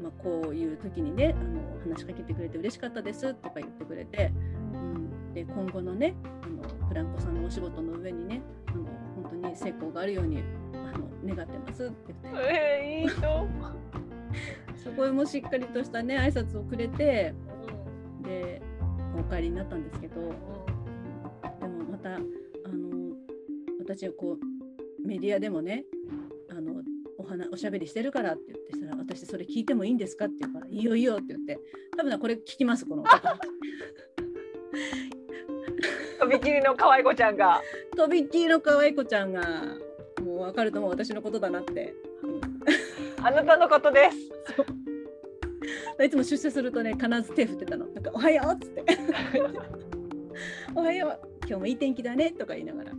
[0.00, 1.60] まあ、こういう時にねあの
[1.94, 4.32] 話しかけてくれて嬉しかったですとか言ってくれて、
[4.72, 8.84] うん、で今後のねあのブランコさんのお仕事の上にねあの
[9.22, 12.42] 本当に成功があるようにあの願ってますって言って。
[12.52, 13.48] えー、いい人。
[14.76, 17.32] すごいもうしっかりとしたね挨拶をくれて
[18.22, 18.60] で
[19.18, 23.14] お帰りになったんですけどでもまたあの
[23.80, 25.84] 私はこうメディアでもね
[26.50, 26.82] あの
[27.18, 31.58] お話おしゃべりしてるからって言ってしたら私それ聞いてもいいんですかって言うからいいよいいよって言って
[31.96, 33.04] 多分ねこれ聞きますこの
[36.20, 37.60] とびきりの可愛い子ちゃんが。
[37.96, 39.42] とびっきりの可愛い子ちゃんが
[40.24, 41.94] もう分かると思う私のことだなって、
[43.22, 44.16] あなたのことです。
[45.98, 47.86] うん、いつも出社するとね必ず手振ってたの。
[47.86, 48.84] なんかおはようっつって。
[50.74, 51.34] おはよう。
[51.46, 52.92] 今日もいい天気だねとか言いながら。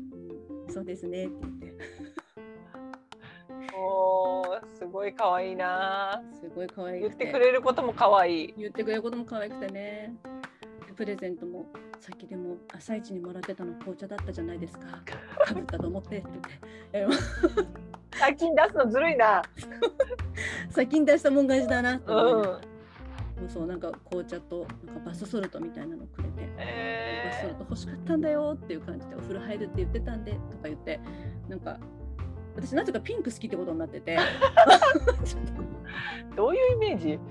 [0.69, 1.77] そうですねって言って。
[3.77, 6.21] おーすごい可愛いな。
[6.39, 8.53] すごい可愛言っくててくれることも可愛い。
[8.57, 10.15] 言ってくれることも可愛くてね。
[10.87, 11.65] でプレゼントも
[11.99, 15.01] さっきでも朝一にもらってたの紅茶だったじゃないですか。
[15.45, 16.19] かぶったと思って。
[16.19, 16.49] って言って。
[16.93, 17.05] え
[18.19, 19.41] 最近出すのずるいな。
[20.69, 23.49] 先に出したもん勝ちだなうん。
[23.49, 26.47] そうなんか紅茶となんかバスソルトみたいなのくれて、
[27.25, 30.99] バスソルえト欲しかったんだよっていう感じでお風呂入るって言ってたんでとか言って
[31.49, 31.77] なんか
[32.55, 34.17] 私なぜかピンク好きってことになってて
[36.35, 37.17] どういうイメージ？
[37.17, 37.23] と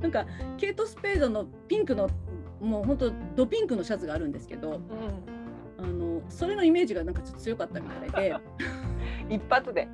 [0.02, 0.26] なんか
[0.58, 2.08] ケイト・スペードのピンクの
[2.60, 4.80] もう本当ドピンクのシャツがあるんですけどうん。
[5.78, 8.36] あのそれのイメージがなんかちょっと強かったみたいで
[9.30, 9.88] 一発で。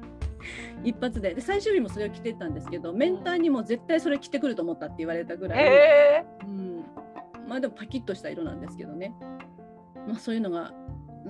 [0.84, 1.34] 一発で。
[1.34, 5.64] で最終日もそれを着てたんですけどメンターにも絶対それ着てくると思ったって言われたぐらい。
[5.64, 6.84] えうん、
[7.48, 9.12] まあでもパキッとした色なんですけどね、
[10.06, 10.72] まあ、そういうのが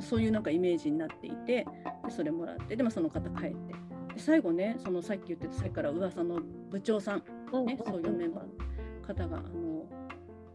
[0.01, 1.67] そういうなんかイメージになっていて
[2.05, 3.75] でそれもらってでもその方帰って。
[4.15, 6.41] で最後ねそのさっき言ってたさっきから噂の
[6.71, 7.65] 部長さん、ー。
[7.65, 9.85] ね、そういうメンバーの方があの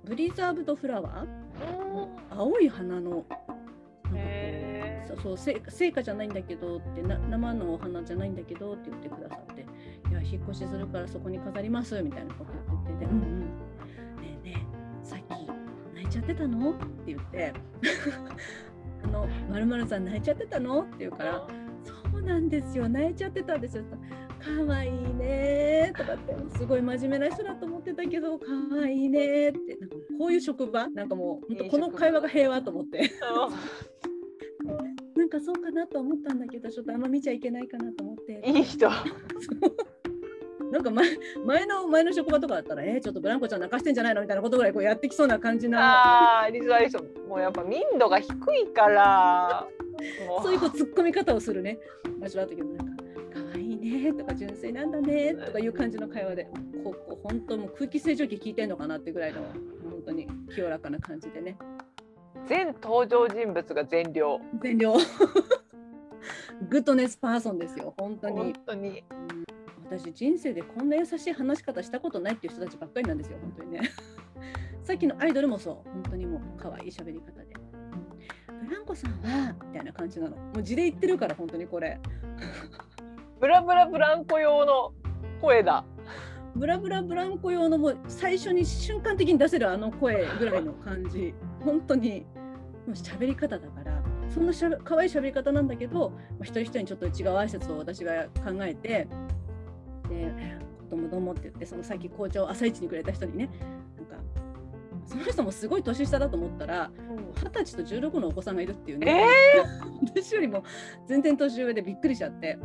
[0.03, 1.41] ブリザーブドフラワー？
[2.31, 3.25] 青い花の
[5.21, 12.51] そう成果じゃないんだけどって生のお花じゃないんだけどって言ってくださっていや引っ越しするからそこに飾りますみたいなこと
[12.87, 13.39] 言っててでうんうん。
[13.39, 13.45] ね
[14.45, 14.67] えね
[15.03, 15.31] えさっき
[15.95, 16.71] 泣いちゃってたの？
[16.71, 17.53] って言って。
[19.03, 20.81] あのまるさん泣いちゃってたの？
[20.83, 21.47] って言うから
[21.83, 23.83] そうなんですよ泣いちゃってたんですよ。
[24.39, 28.45] かわいいねとかってすごい真面目な人だと思ってたけどか
[28.75, 30.89] わいいねってなんかこういう職場？
[30.89, 33.11] なんかもうこの会話が平和と思って。
[35.31, 38.41] かそうかなと思ったんだけど、ちょっとあんま見ちゃいけないかなと思って。
[38.45, 38.89] いい人。
[40.71, 41.05] なんか前
[41.45, 47.27] 前の前の職場とかだったら、えーちょっとブランコちゃん泣かしてんじゃないのみたいなことぐらいこうやってきそうな感じな、ああ、リズアリソン。
[47.27, 49.67] もうやっぱ民度が低いから。
[50.41, 51.77] そういうこう突っ込み方をするね。
[52.19, 53.03] 場所だったけど、なんか、
[53.33, 56.45] 可愛いねとか、純粋なんだねとかいう感じの会話で、
[56.83, 59.41] こうこう本当もう空気清浄機効いてんのかなってぐらいの、
[59.83, 61.57] 本当に清らかな感じでね。
[62.47, 64.39] 全登場人物が善良。
[64.61, 64.93] 善良。
[66.69, 68.53] goodness person ですよ、本当に本。
[68.65, 69.03] 当に。
[69.97, 73.81] 私人生でこんな優しい話し方したことないっていう人たちばっかりなんですよ本当にね
[74.83, 77.47] さっきのアイドルもそう本当にもう可愛い喋り方で
[78.65, 81.99] ブランコさんはみたいな感じなのもう字で言ってるから本当にこれ
[83.41, 84.93] ブラブラブランコ用の
[85.41, 85.83] 声だ。
[86.55, 91.33] ブラブラブランコ用のもう最初に瞬間的に出せるあの声ぐらいの感じ
[91.63, 92.25] 本当に
[92.87, 94.01] もう喋り方だから
[94.33, 99.07] そんなしゃべ可愛い喋り方なんだけど、まあ、一人一人にちょっと違う挨拶を私が考えて
[100.09, 100.33] で
[100.89, 103.49] 「どうもどうも」って言ってそのさっき紅茶を朝一にくれた人にね
[103.97, 104.15] なんか
[105.05, 106.91] その人もすごい年下だと思ったら
[107.35, 109.25] 二十歳と16のお子さんがいるっていうね、
[110.03, 110.63] 私よりも
[111.07, 112.59] 全然年上でびっくりしちゃって、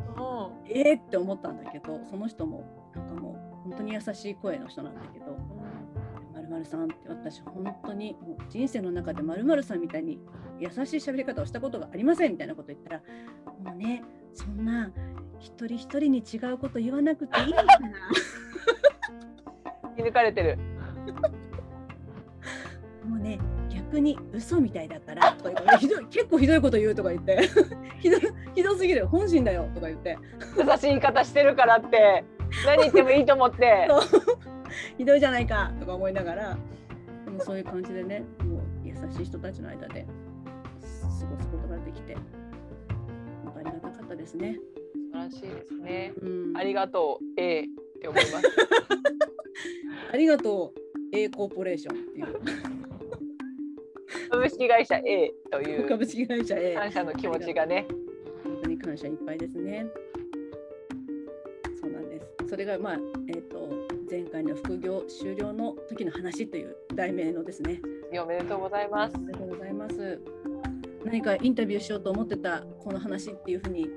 [0.69, 5.55] えーって思ったんだけどその人もなんかもう本当に優しい声の人なんだけど「ま
[6.57, 10.18] るまるさん」って私本当にもう人生の中でまるまるさんみたいに
[10.59, 13.02] 優しい喋り方をしたことがありませんみたいなこと言ったら
[13.62, 14.02] もうね
[14.32, 14.90] そんな
[15.38, 17.68] 一人一人に違うこと言わなくていいから
[19.96, 20.59] 気 抜かれてる。
[23.04, 23.38] もうね
[23.68, 27.48] 逆に嘘みたいだからとか言ってひどい結構ひどいこと言うとか言って。
[28.00, 28.18] ひど
[28.54, 29.07] ひどすぎる。
[29.07, 29.68] 本心だよ。
[29.74, 30.18] とか言って。
[30.59, 32.24] 優しい言い方してるからって
[32.64, 33.88] 何言ってもいいと思って。
[34.98, 36.59] ひどいじゃないかとか思いながら
[37.24, 42.14] でもそういう感じでねもう優しい人たちの間で過ごすことができて
[43.44, 44.59] 本当ありがたかったですね。
[44.92, 46.12] 素晴らしいですね。
[46.20, 47.66] うん、ありがとう A っ
[48.00, 48.46] て思います。
[50.12, 50.80] ありがとう
[51.12, 52.26] A コーポレーションっていう
[54.30, 57.86] 株式会社 A という株式会社 A 感謝の気持ちがね。
[58.44, 59.86] 本当に感謝いっぱいですね。
[62.49, 63.68] それがまあえっ、と
[64.11, 67.80] 前回の副業終了の時の話という題名のですね。
[68.22, 69.18] おめでとうございますあ。
[69.18, 70.20] りがとうございます。
[71.05, 73.88] 何かインタビューしようと思ってたこの話っていうふうに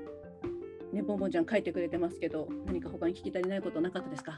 [0.92, 4.34] ねボンボンちゃん書いてくれてますけど、何か他に聞き足りないことなかったですか？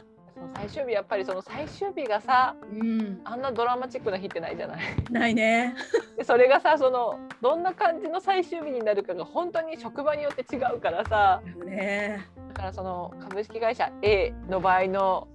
[0.54, 4.80] 最終日やっぱりその最終日がさうん、あんなドラマチックな日ってないじゃない。
[5.10, 5.74] ないね。
[6.16, 11.42] でそれがさそのどんな感じの最終日になるかが本当に職場によって違うからさ。
[11.64, 12.26] ね。
[12.48, 15.28] だからその株式会社 A の場合の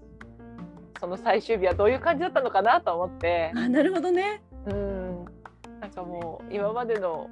[0.99, 3.51] その最終日はどういう感じだったのかなと思って。
[3.55, 4.41] あ、なるほどね。
[4.65, 5.25] うん。
[5.79, 7.29] なんかもう今までの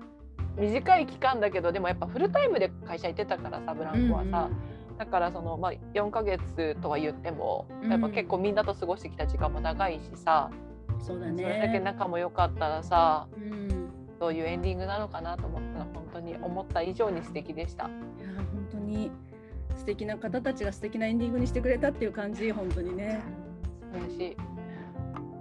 [0.58, 4.50] 短い期間だけどでもやっぱフルタイムで会社行ってたからさブランコはさ、
[4.98, 10.50] だからその、まあ、4ヶ月とは言ってもうんやっぱ結構みんなと過ごしてきた時間も長いしさ、
[11.00, 11.80] そうだそれだけね。
[11.80, 13.66] 仲も良かったらさうん。
[14.20, 17.86] どういうエンディングなのかなと思ったら本当に思った以上に素敵でした。
[17.86, 19.12] いや本当に
[19.76, 23.22] 素敵な方たちが素敵なエンディングにしてくれたっていう感じ 本当にね
[23.94, 24.38] 素晴らしい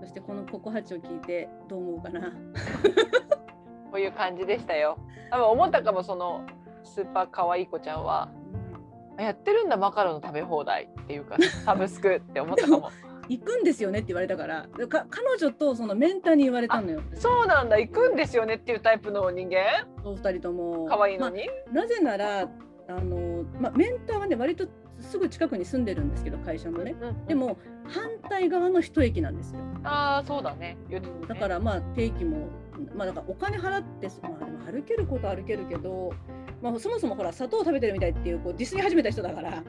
[0.00, 2.32] そしてこのココハチを聞いてどう思うかな
[3.90, 4.98] こういう感じでしたよ。
[5.30, 6.42] 多分思ったかもその
[6.82, 8.28] スーパー可愛い子ちゃんは
[9.22, 12.90] やってるんだマカロンの食べ放題っていうかサブスクって思ったかも。
[13.26, 17.02] 行くんですよねって言われたからか彼女とそのメンターに言われたのよ。
[17.14, 17.78] そうなんだ。
[17.78, 19.86] 行くんですよねっていうタイプの人間？
[20.04, 20.84] お二人とも。
[20.86, 22.46] 可愛いのに、まあなぜならあ
[22.92, 24.66] の、まあ、メンターはね割と
[25.00, 26.96] すぐ近くに住んでるんですけど会社のね。
[27.00, 27.56] うんでも
[27.88, 29.60] 反対側の一駅なんですよ。
[29.84, 30.76] ああそうだね。
[30.90, 31.00] ね。
[31.26, 32.50] だからまあ定期も
[32.94, 36.12] まあだからお金払ってまあでも歩けることは歩けるけど、
[36.64, 39.62] まあ、そもそもほら砂糖を食べてるみたいっていうこうディスり始めた人だから。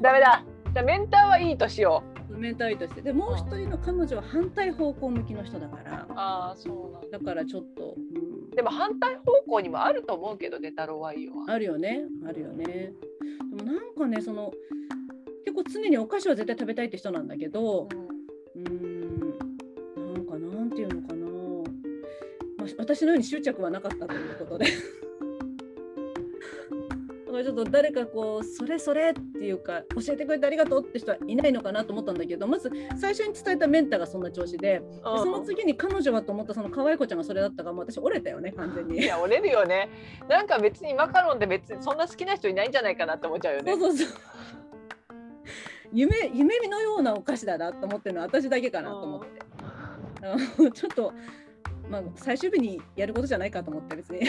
[0.00, 0.42] ダメだ。
[0.72, 2.38] じゃあメンターはいいとしよう。
[2.38, 3.02] メンターとして。
[3.02, 6.06] でもう一人の彼女は反対方向向きの人だから。
[6.08, 7.18] ああそうなんだ。
[7.18, 11.12] だからちょっと、うん、でも反対方向にもあると思うけどね太郎はあ
[11.58, 12.06] るよね。
[12.26, 12.64] あるよね。
[12.64, 14.52] でもなんかねその
[15.44, 17.88] 結構常にお菓子は絶対食べたいって人なんだけど
[18.56, 19.20] うーん。
[20.14, 21.26] なんかなんていうのかな、
[22.56, 24.64] まあ、私のように執着はなかったということで。
[24.64, 24.70] だ
[27.32, 38.98] からちょっと誰かこうそれそれっていうか教えてくれてありがとうって人はいないのかなと思ったんだけどまず最初に伝えたメンターがそんな調子ででその次に彼女はと思ったその可愛い子ちゃんがそれだったからもう私折れたよね完全に。
[38.98, 39.04] い。
[39.04, 39.66] や折れるよ。
[39.66, 39.90] ね
[40.28, 43.72] なんか別にマカロンって別にそんな好きな人いないんじゃないかなって思っちゃうよね。
[43.72, 44.18] そうそうそう。
[45.92, 49.42] 夢夢のようなお菓子だなと思ってるのは私だけかなと思って。
[50.72, 51.12] ちょっと、
[51.92, 54.20] まあ、最終日にやることじゃないかと思って別に。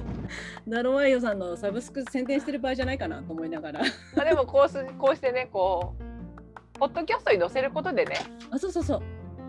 [0.68, 3.80] ダロワイヨさんのサブスク宣伝してる場合じゃないかなと思いながら。
[4.14, 8.16] まあでもこうすこうしてねこうポッドキャストに載せることでね。
[8.50, 9.02] あそうそうそう。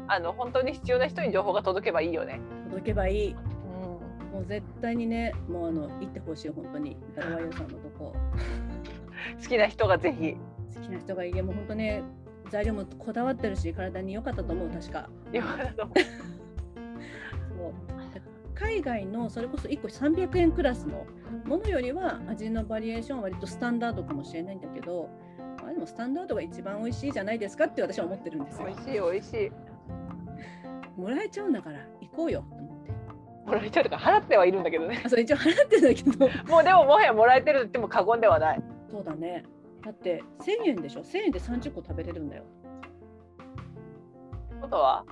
[0.07, 2.39] あの本当に必要な人に情報が届けばいいよね。
[2.69, 3.31] 届けばいい。
[3.31, 6.95] うん、もう絶対にねもうあの行ってほしい本当に。
[7.13, 8.13] ダロワイヨさんのとこ。
[9.43, 10.37] 好きな人がぜひ。
[10.75, 12.03] 好きな人がいいもう本当ね
[12.49, 15.09] 材料もこだわってるし体に良かったと思う確か。
[15.33, 16.48] よかったと思う
[17.59, 17.73] そう
[18.55, 21.05] 海外のそれこそ1個300円クラスの
[21.45, 25.09] ものよりは味のバリエーションは割とスタンダードかもしれないんだけど、
[25.61, 28.73] まあ、でもスタンダードが一番美味しいじゃないですかって私は思ってるんですよ美。
[28.73, 29.51] 味しい美味しい。
[30.99, 32.91] もらえちゃうんだから行こうよと思って。
[33.47, 35.01] もらえちゃうとか払ってはいるんだけどね。
[35.05, 38.63] あそう一応払ってんだけど もうでももはやもらえてると言っても過言ではない。
[38.91, 39.43] そうだね
[39.85, 42.43] だって1000円でしょ？1000円で30個食べれるんだよ。
[44.61, 45.05] ことは？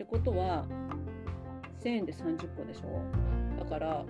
[0.00, 0.64] ってことは
[1.84, 3.02] 1000円で30個でしょ？
[3.62, 4.06] だから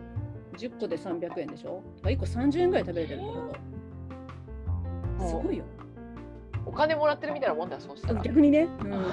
[0.57, 3.53] 10個で300円でしょ？1個30円ぐらい食べれてるってこ
[5.19, 5.29] と？
[5.29, 5.65] すごいよ。
[6.65, 8.23] お金もらってるみたいなもんだそうしたら。
[8.23, 9.07] 逆にね、うん。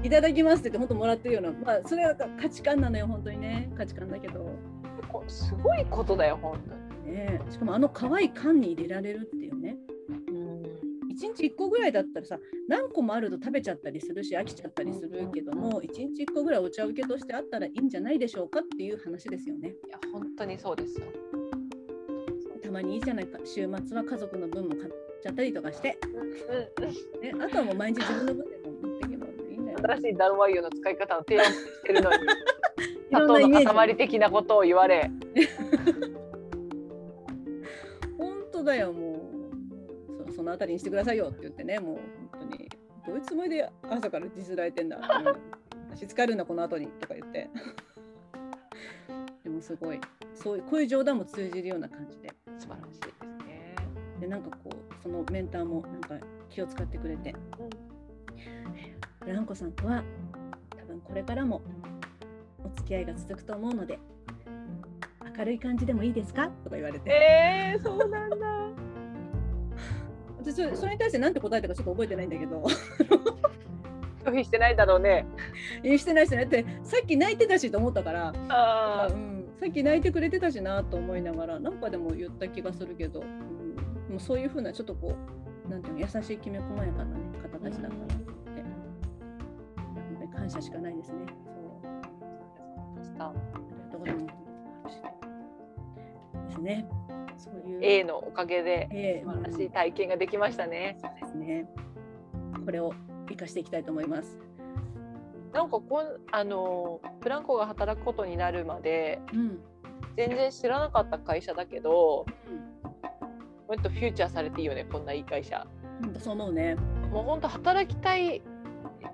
[0.02, 1.52] いただきますって言って本当もらってるような。
[1.52, 3.70] まあそれは価値観なのよ本当にね。
[3.76, 4.50] 価値観だけど。
[5.28, 6.74] すごいことだよ本当
[7.10, 7.16] に。
[7.16, 9.76] ねしかもあの可愛い缶に入れられるっていうね。
[9.76, 9.83] 1
[11.14, 12.38] 日1個ぐらいだったらさ
[12.68, 19.68] 何個もあると食べちゃったりするし飽きちゃったりするけども1日1個ぐらいお茶受けとしてあったらいいんじゃないでしょうかっていう話ですよね。
[19.68, 21.06] いや本当にそうですよ。
[22.62, 24.92] たまにいいじゃないか週末は家族の分も買っ
[25.22, 25.98] ちゃったりとかして、
[27.22, 31.52] ね、あとはもう毎日自分の分でも持っていけばいいんだよ、新しいダルワイユの使い方を提案し
[31.82, 32.16] てるのに
[33.08, 35.10] 砂糖の塊的なことを言われ。
[38.16, 39.33] 本当だよもう
[40.34, 41.98] その辺りにしてくださいよって言ってねもう
[42.32, 42.68] 本当に
[43.06, 44.98] どういうつもりで朝から実られてんだ
[45.92, 47.48] 足疲れるんだこの後にとか言って。
[49.44, 50.00] でもすごい。
[50.34, 52.32] そういうこういう冗談も通じるような感じで。
[52.58, 53.74] 素晴らしいですね。
[54.20, 57.34] でなんかこうそのメンターもなんか気を使ってくれて、
[59.22, 60.02] うん、ランコさんとは
[60.76, 61.60] 多分これからも
[62.64, 63.98] お付き合いが続くと思うので
[65.36, 66.48] 明るい感じでもいいですか？
[66.64, 67.10] とか言われて。
[67.10, 68.63] えー、そうなんだ。
[70.44, 72.62] 私それに対して何て答えたかちょっと覚えてないんだけど。
[74.24, 75.26] 拒否してないだろうね。
[75.84, 76.44] してないしてない。
[76.46, 78.32] ってさっき泣いてたしと思ったから。
[78.48, 85.14] あ、うん、さっき泣いてくれてたしなと思いながらなんかでも言った気がするけど、うん、もうそういうふうなちょっとこ
[85.66, 88.14] うなんていうの優しいきめ細やかな、ね、方たちだったなって、
[89.76, 91.26] 本当に感謝しかないですね。
[93.02, 93.14] そう。
[93.18, 93.40] あり
[93.76, 95.02] がとうございます。
[96.48, 96.88] ですね。
[97.38, 100.96] そういう A のおかげで素晴らしい体験ができましたね。
[101.00, 101.66] そうですね。
[102.64, 102.92] これを
[103.28, 104.38] 生かしていきたいと思います。
[105.52, 109.60] なんかこんあのブランコが働くことになるまで、うん、
[110.16, 115.66] 全然知らなかった会社だけど、うん、もっとフューチャーされていいよねこんないい会社。
[116.02, 116.74] うん、そう思うね。
[117.12, 118.42] もう本当働きたい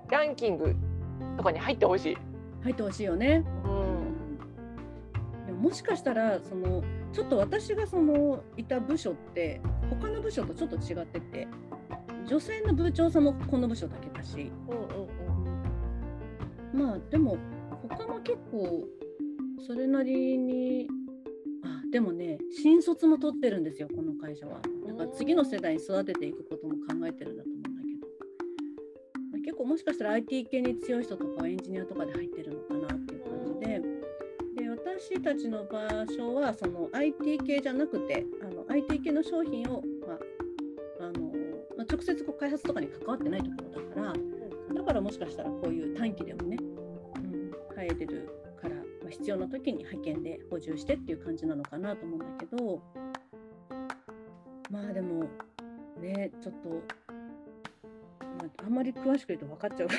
[0.09, 0.75] ランキング
[1.37, 2.17] とかに入ってほしい。
[2.63, 3.43] 入ってほしいよね。
[5.47, 5.61] うん。
[5.61, 6.83] もしかしたらその
[7.13, 11.47] ちょっと私がそのいた部署って他の部署とちょっと違ってて
[12.25, 15.07] 女性の部長さんもこの部署だけだし、うんうん
[16.73, 17.37] うん、まあでも
[17.89, 18.85] 他も結構
[19.67, 20.87] それなりに
[21.63, 24.61] あでもね新卒も取ってるんですよこの会社は。
[24.87, 27.69] だから次の世代に育てていくことも考えてるんだと思うんだ
[29.33, 29.43] けど。
[29.43, 34.00] 結構もしかしたら IT 系に強い人とかエンジニアとかで入ってるのかなっていう感じで。
[34.99, 41.31] 私たちの場所はその IT 系じゃなくてあの IT 系の商品を、まあ、あの
[41.77, 44.13] まあ、直接こう開発とかに関わってないところだから
[44.75, 46.57] だからもしかしたらこういう短期でもね、
[47.15, 48.29] うん、入れる
[48.61, 52.81] から、まあ、必要な時に派遣で補充してっていう感じなのかなと思うんだけど
[54.69, 55.23] まあでも
[56.01, 56.69] ねちょっと、
[58.19, 59.89] まあ、あんまり詳しく言うと分かっちゃう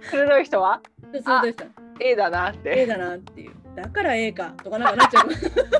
[0.00, 0.80] 鋭い人は？
[1.12, 1.64] 鋭い人
[2.00, 2.82] A だなって。
[2.82, 3.52] A だなっていう。
[3.76, 5.26] だから A かとかなんかなっちゃう。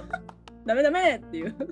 [0.66, 1.54] ダメダメっていう。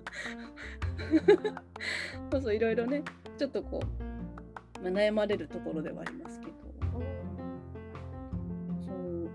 [2.33, 3.03] そうそういろいろね。
[3.37, 3.81] ちょっとこ
[4.81, 6.53] う、まあ、悩まれるところではありますけど。
[8.87, 9.29] そう。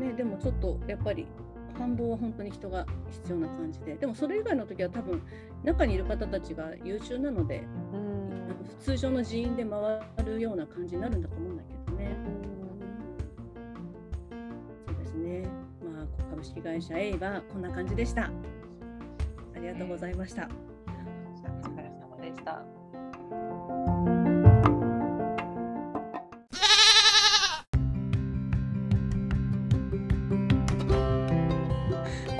[0.00, 1.26] ねでもちょっとやっぱり
[1.76, 3.96] 繁忙は本当に人が必要な感じで。
[3.96, 5.20] でもそれ以外の時は多分
[5.64, 7.66] 中にいる方たちが優秀なので
[8.80, 12.16] 通常の人員で回るような感じになるんだと思うんだけどね。
[14.86, 15.48] そうですね
[15.82, 18.30] まあ株式会社 A はこんな感じでした。
[19.54, 20.48] ありがとうございました。
[22.44, 22.62] た。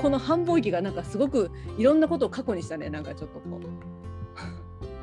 [0.01, 3.61] この繁忙期がなんかすごくいろんなことを過去にしたねなんかちょっとこう。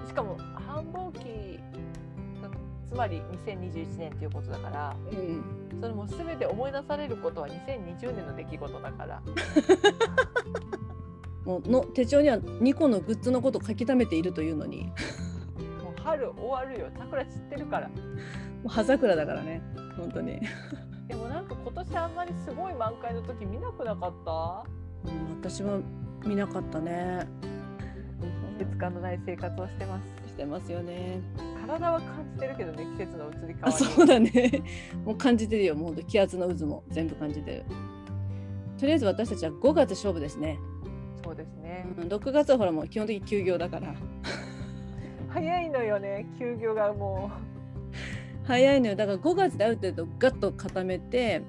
[0.07, 1.32] しかも繁忙期
[2.93, 5.43] つまり2021年ということだから、うん、
[5.81, 9.23] それも全て思い出されることは2020年の出来事だから。
[11.47, 14.85] もうの手帳には2個のグッズのことを書き溜めているというのに。
[14.85, 14.93] も
[15.97, 16.87] う春終わるよ。
[16.97, 17.89] 桜散ってるから。
[17.89, 17.95] も
[18.67, 19.63] う葉桜だからね。
[19.97, 20.39] 本当に。
[21.09, 24.65] でもなんか今年あんまりすごい満開の時見なくなかった、
[25.11, 25.81] うん、私は
[26.25, 27.27] 見なかったね。
[28.59, 31.21] 季節感のない生活をしてますしてますよね。
[31.67, 33.73] 体は感じてるけどね季節の移り変わり。
[33.73, 34.63] そうだね。
[35.05, 35.75] もう感じてるよ。
[35.75, 37.65] もう気圧の渦も全部感じてる。
[38.79, 40.59] とりあえず私たちは5月勝負ですね。
[41.23, 43.95] そうですね、うん、6月はほらもう基本的に休業だから。
[45.29, 46.27] 早いのよね。
[46.39, 48.47] 休業がもう。
[48.47, 48.97] 早いのよ。
[48.97, 51.43] だから5月である程度ガッと固めて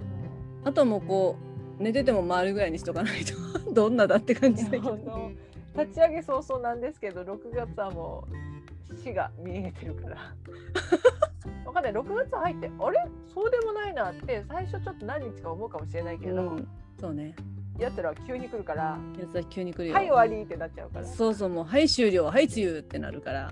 [0.64, 1.38] あとはもうこ
[1.80, 3.34] う寝てても回るぐらいにしとかないと。
[3.74, 5.36] どんなだって感じだけど、ね、
[5.76, 8.63] 立ち上げ早々なんですけど6月はもう
[8.98, 10.18] 死が見えてるから。
[11.66, 11.94] 分かんない。
[11.94, 13.08] 6月入ってあれ？
[13.34, 16.68] そうでもないなって最初ちょっと何日か思うかもしれないけど、うん、
[17.00, 17.36] そうね。
[17.80, 19.96] やつらは急に来るからやつは急に来るよ。
[19.96, 21.06] はい終わりってなっちゃうから。
[21.06, 23.52] そうそうもうはい終了はい梅雨ってなるから。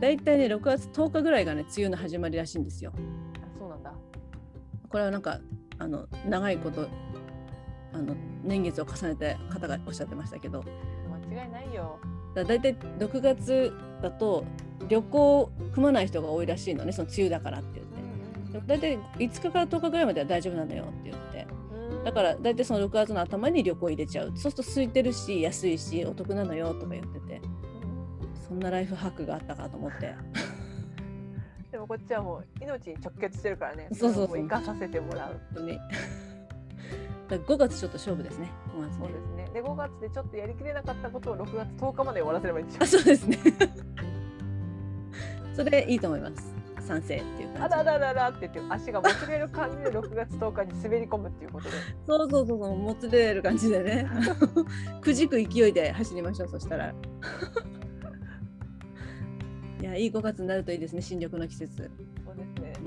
[0.00, 2.92] だいたいね6月10日ぐらいがね梅雨の始まりらしいんですよ。
[2.94, 3.92] あそうなんだ。
[4.88, 5.40] これはなんか
[5.78, 6.88] あの長いこと
[7.92, 10.64] あの年月を重ねて方がおっしゃってましたけど。
[11.30, 11.98] 間違いないよ
[12.34, 13.72] だだいたい6月
[14.02, 14.44] だと
[14.88, 17.80] 旅行組まない人が多いらしいのねその梅雨だからって
[18.50, 21.46] 言って、だいたい5日から10日ぐらいまでは大丈夫なのよって言って。
[22.04, 24.32] だから大体その6月の頭に旅行入れちゃう。
[24.34, 27.40] そうすると空いてるし安いしお得なのよとか言ってて。
[28.46, 30.14] そんなライフハックがあったかと思って。
[31.72, 33.88] でもこっちはもう命に直結してるからね。
[33.92, 35.40] そうそうそう生かさせてもらう。
[35.54, 35.78] 本当に
[37.28, 38.50] 5月ちょっと勝負ですね。
[38.76, 39.50] 5月ねそうですね。
[39.52, 43.38] で5月でちょっとやりきれなかったことを6月10日まで終わらせればいいんでしょうそうですね。
[45.54, 46.54] それでいいと思います。
[46.86, 47.74] 賛成っていう感じ。
[47.74, 51.76] あららららって言って足がもつれる感じで6月10日に滑り込むっていうことで。
[52.06, 54.06] そうそうそうそうもつれる感じでね。
[55.00, 56.92] くじく勢いで走りましょうそしたら。
[59.80, 61.90] いやいい5月になるといいですね新緑の季節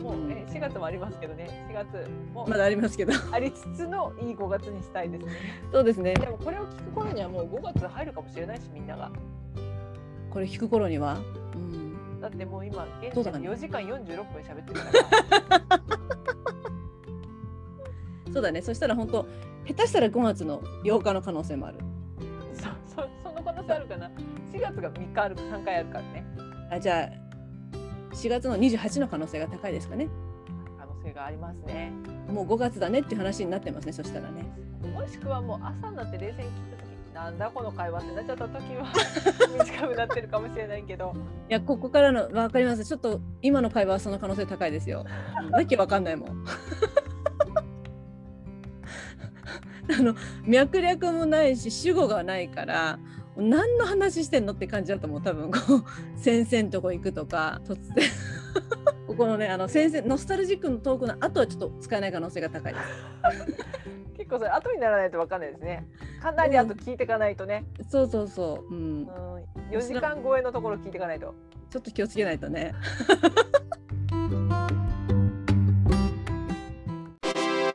[0.02, 1.68] もう、うん、え4月もありますけどね。
[1.70, 2.48] 4月も。
[2.48, 3.14] まだありますけど。
[3.32, 5.32] ありつつのいい5月にしたいですね。
[5.72, 6.14] そうですね。
[6.14, 9.12] でもこれを聞く頃にはもう5月入るかもしれないしみんなが。
[10.30, 11.18] これ聞く頃には。
[12.22, 14.86] だってもう今現在4時間46分喋ってるか
[15.70, 15.80] ら。
[18.34, 18.62] そうだね。
[18.62, 19.26] そしたら本当
[19.66, 21.80] 下手したら5月の8日の可能性もある。
[22.54, 22.64] そ
[22.96, 24.12] そその可能性あるかな。
[24.52, 26.26] 4月が3日ある3回あるからね。
[26.72, 27.27] あじゃあ
[28.18, 30.10] 4月の28の可能性が高いですかね。
[30.80, 31.92] 可能性がありますね。
[32.28, 34.44] もう5月だねっていう話になってますねそしたらね。
[34.92, 38.92] もしくはもう朝になって冷静に聞いた時なんだこの会話ってなっちゃった時は
[39.66, 41.14] 短くなってるかもしれないけど。
[41.48, 42.84] いやここからの分かります。
[42.84, 45.06] ちょっと今の会話はその可能性高いですよ。
[45.52, 46.46] わけわかんないもん。
[49.90, 53.00] あの脈略もないし主語がないから
[53.38, 55.22] 何の話してんのって感じだと思う。
[55.22, 55.84] 多分こう
[56.20, 58.06] 先生のとこ行くとか突然。
[59.08, 62.86] ここのねあの先生ノスタルジックのトークの後はちょっと使えない可能性が高いです。
[64.18, 65.88] 結構それ後にならないと分かんないですね。
[66.22, 69.08] かなりあと聞いていかないとね、うん、そうそうそう、うん、うん、
[69.70, 71.34] 4時間超えのところ聞いていかないと。
[71.70, 72.74] ちょっと気をつけないとね